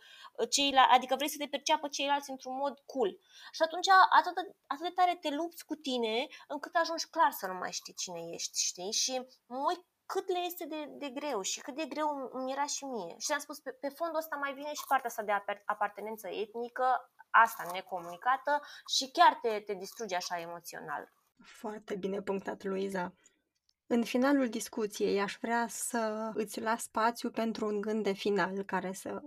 ceilalți, 0.58 0.94
adică 0.96 1.14
vrei 1.14 1.34
să 1.34 1.40
te 1.40 1.54
perceapă 1.54 1.88
ceilalți 1.88 2.30
într-un 2.30 2.56
mod 2.62 2.74
cool. 2.92 3.10
Și 3.56 3.62
atunci 3.66 3.88
atât 4.18 4.34
de, 4.38 4.42
atât 4.72 4.84
de 4.88 4.96
tare 4.98 5.14
te 5.22 5.30
lupți 5.30 5.64
cu 5.64 5.74
tine 5.74 6.26
încât 6.54 6.74
ajungi 6.74 7.10
clar 7.14 7.32
să 7.40 7.46
nu 7.46 7.54
mai 7.54 7.72
știi 7.72 8.00
cine 8.02 8.20
ești, 8.36 8.58
știi? 8.70 8.92
Și 8.92 9.12
mă 9.46 9.72
cât 10.12 10.26
le 10.34 10.38
este 10.38 10.64
de, 10.66 10.80
de 11.02 11.08
greu 11.18 11.40
și 11.40 11.60
cât 11.60 11.74
de 11.74 11.86
greu 11.86 12.08
îmi 12.32 12.52
era 12.52 12.66
și 12.66 12.84
mie. 12.84 13.14
Și 13.18 13.32
am 13.32 13.38
spus, 13.38 13.58
pe, 13.58 13.70
pe 13.70 13.88
fondul 13.88 14.18
ăsta 14.18 14.36
mai 14.36 14.52
vine 14.54 14.72
și 14.72 14.88
partea 14.88 15.08
asta 15.10 15.22
de 15.22 15.32
apartenență 15.64 16.28
etnică, 16.28 16.86
asta 17.30 17.62
necomunicată 17.72 18.52
și 18.94 19.10
chiar 19.10 19.38
te, 19.42 19.60
te 19.66 19.74
distruge 19.74 20.14
așa 20.16 20.40
emoțional. 20.40 21.12
Foarte 21.44 21.96
bine 21.96 22.20
punctat, 22.22 22.62
Luiza. 22.62 23.12
În 23.90 24.04
finalul 24.04 24.48
discuției 24.48 25.20
aș 25.20 25.36
vrea 25.40 25.66
să 25.68 26.30
îți 26.34 26.60
las 26.60 26.82
spațiu 26.82 27.30
pentru 27.30 27.66
un 27.66 27.80
gând 27.80 28.02
de 28.02 28.12
final 28.12 28.62
care 28.62 28.92
să 28.92 29.22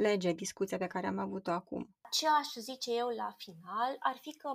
lege 0.00 0.32
discuția 0.32 0.78
pe 0.78 0.86
care 0.86 1.06
am 1.06 1.18
avut-o 1.18 1.50
acum. 1.50 1.96
Ce 2.10 2.26
aș 2.28 2.52
zice 2.64 2.92
eu 2.92 3.08
la 3.08 3.34
final 3.36 3.96
ar 3.98 4.16
fi 4.20 4.36
că 4.36 4.48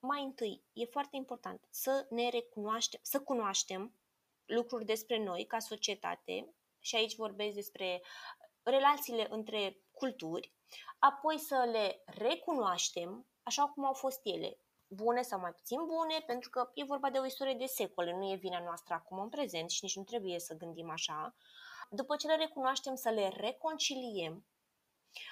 mai 0.00 0.22
întâi 0.22 0.64
e 0.72 0.84
foarte 0.84 1.16
important 1.16 1.60
să 1.70 2.06
ne 2.10 2.28
recunoaștem, 2.30 3.00
să 3.02 3.20
cunoaștem 3.20 3.94
lucruri 4.44 4.84
despre 4.84 5.24
noi 5.24 5.46
ca 5.46 5.58
societate 5.58 6.54
și 6.78 6.96
aici 6.96 7.16
vorbesc 7.16 7.54
despre 7.54 8.02
relațiile 8.62 9.26
între 9.30 9.80
culturi, 9.90 10.54
apoi 10.98 11.38
să 11.38 11.68
le 11.72 12.02
recunoaștem 12.06 13.26
așa 13.42 13.64
cum 13.64 13.84
au 13.84 13.92
fost 13.92 14.20
ele, 14.22 14.58
bune 14.88 15.22
sau 15.22 15.40
mai 15.40 15.52
puțin 15.52 15.84
bune, 15.86 16.22
pentru 16.26 16.50
că 16.50 16.70
e 16.74 16.84
vorba 16.84 17.10
de 17.10 17.18
o 17.18 17.24
istorie 17.24 17.54
de 17.54 17.66
secole, 17.66 18.12
nu 18.12 18.30
e 18.30 18.36
vina 18.36 18.60
noastră 18.60 18.94
acum 18.94 19.18
în 19.18 19.28
prezent 19.28 19.70
și 19.70 19.84
nici 19.84 19.96
nu 19.96 20.02
trebuie 20.02 20.38
să 20.38 20.54
gândim 20.54 20.90
așa. 20.90 21.34
După 21.90 22.16
ce 22.16 22.26
le 22.26 22.36
recunoaștem, 22.36 22.94
să 22.94 23.10
le 23.10 23.28
reconciliem 23.28 24.46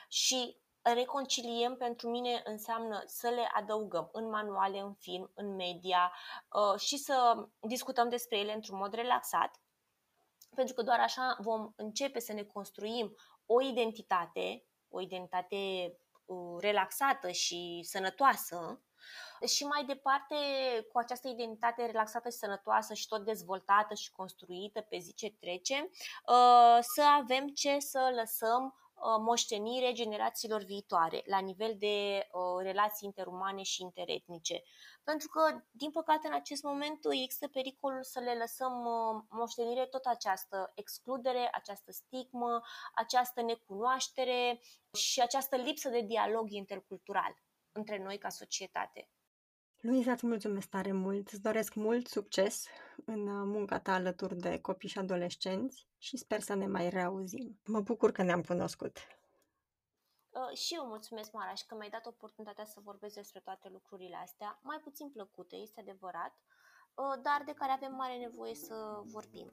și 0.09 0.57
reconciliem 0.83 1.77
pentru 1.77 2.09
mine 2.09 2.43
înseamnă 2.45 3.03
să 3.07 3.29
le 3.29 3.51
adăugăm 3.55 4.09
în 4.13 4.29
manuale, 4.29 4.79
în 4.79 4.95
film, 4.95 5.31
în 5.35 5.55
media 5.55 6.13
uh, 6.53 6.81
și 6.81 6.97
să 6.97 7.47
discutăm 7.61 8.09
despre 8.09 8.39
ele 8.39 8.53
într-un 8.53 8.79
mod 8.79 8.95
relaxat, 8.95 9.61
pentru 10.55 10.75
că 10.75 10.83
doar 10.83 11.01
așa 11.01 11.37
vom 11.41 11.73
începe 11.77 12.19
să 12.19 12.33
ne 12.33 12.43
construim 12.43 13.15
o 13.47 13.63
identitate, 13.63 14.65
o 14.89 15.01
identitate 15.01 15.97
uh, 16.25 16.57
relaxată 16.61 17.31
și 17.31 17.81
sănătoasă 17.83 18.83
și 19.47 19.65
mai 19.65 19.85
departe, 19.85 20.35
cu 20.93 20.99
această 20.99 21.29
identitate 21.29 21.87
relaxată 21.87 22.29
și 22.29 22.37
sănătoasă 22.37 22.95
și 22.95 23.09
tot 23.09 23.25
dezvoltată 23.25 23.95
și 23.95 24.13
construită 24.13 24.81
pe 24.81 24.99
zi 24.99 25.15
ce 25.15 25.37
trece, 25.41 25.91
uh, 26.27 26.79
să 26.81 27.03
avem 27.21 27.49
ce 27.49 27.79
să 27.79 28.13
lăsăm 28.15 28.75
Uh, 28.95 29.17
moștenire 29.19 29.93
generațiilor 29.93 30.63
viitoare 30.63 31.23
la 31.27 31.39
nivel 31.39 31.75
de 31.79 32.27
uh, 32.33 32.63
relații 32.63 33.07
interumane 33.07 33.63
și 33.63 33.83
interetnice. 33.83 34.63
Pentru 35.03 35.29
că, 35.29 35.63
din 35.71 35.91
păcate, 35.91 36.27
în 36.27 36.35
acest 36.35 36.63
moment 36.63 36.99
există 37.11 37.49
pericolul 37.49 38.03
să 38.03 38.21
le 38.21 38.35
lăsăm 38.35 38.85
uh, 38.85 39.23
moștenire 39.29 39.87
tot 39.87 40.05
această 40.05 40.73
excludere, 40.75 41.49
această 41.53 41.93
stigmă, 41.93 42.61
această 42.95 43.43
necunoaștere 43.43 44.61
și 44.93 45.21
această 45.21 45.57
lipsă 45.57 45.89
de 45.89 46.01
dialog 46.01 46.51
intercultural 46.51 47.35
între 47.75 48.03
noi 48.03 48.19
ca 48.19 48.29
societate. 48.29 49.09
Luiza, 49.81 50.13
îți 50.13 50.27
mulțumesc 50.27 50.69
tare 50.69 50.93
mult, 50.93 51.29
îți 51.29 51.43
doresc 51.43 51.75
mult 51.75 52.07
succes 52.07 52.67
în 53.05 53.27
uh, 53.27 53.43
munca 53.47 53.81
ta 53.81 53.93
alături 53.93 54.37
de 54.37 54.61
copii 54.61 54.89
și 54.89 54.99
adolescenți 54.99 55.89
și 55.99 56.17
sper 56.17 56.41
să 56.41 56.55
ne 56.55 56.67
mai 56.67 56.89
reauzim. 56.89 57.61
Mă 57.65 57.81
bucur 57.81 58.13
că 58.13 58.23
ne-am 58.23 58.43
cunoscut. 58.43 58.97
Uh, 60.31 60.57
și 60.57 60.75
eu 60.75 60.87
mulțumesc, 60.87 61.33
Mara, 61.33 61.55
și 61.55 61.67
că 61.67 61.75
mi-ai 61.75 61.91
dat 61.91 62.07
oportunitatea 62.07 62.65
să 62.65 62.81
vorbesc 62.83 63.15
despre 63.15 63.41
toate 63.41 63.69
lucrurile 63.69 64.17
astea, 64.17 64.59
mai 64.63 64.79
puțin 64.83 65.11
plăcute, 65.11 65.57
este 65.57 65.81
adevărat, 65.81 66.35
uh, 66.95 67.23
dar 67.23 67.43
de 67.47 67.53
care 67.53 67.73
avem 67.73 67.95
mare 67.95 68.17
nevoie 68.17 68.55
să 68.55 69.01
vorbim. 69.05 69.53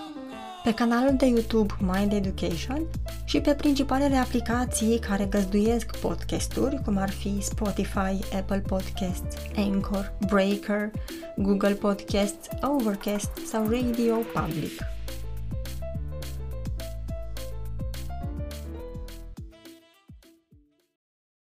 pe 0.63 0.73
canalul 0.73 1.15
de 1.15 1.25
YouTube 1.25 1.73
Mind 1.79 2.13
Education 2.13 2.87
și 3.25 3.39
pe 3.39 3.53
principalele 3.53 4.15
aplicații 4.15 4.99
care 4.99 5.25
găzduiesc 5.25 5.97
podcasturi, 5.97 6.81
cum 6.85 6.97
ar 6.97 7.09
fi 7.09 7.41
Spotify, 7.41 8.35
Apple 8.35 8.63
Podcasts, 8.67 9.35
Anchor, 9.55 10.13
Breaker, 10.27 10.91
Google 11.37 11.73
Podcasts, 11.73 12.47
Overcast 12.61 13.31
sau 13.47 13.63
Radio 13.69 14.15
Public. 14.33 14.71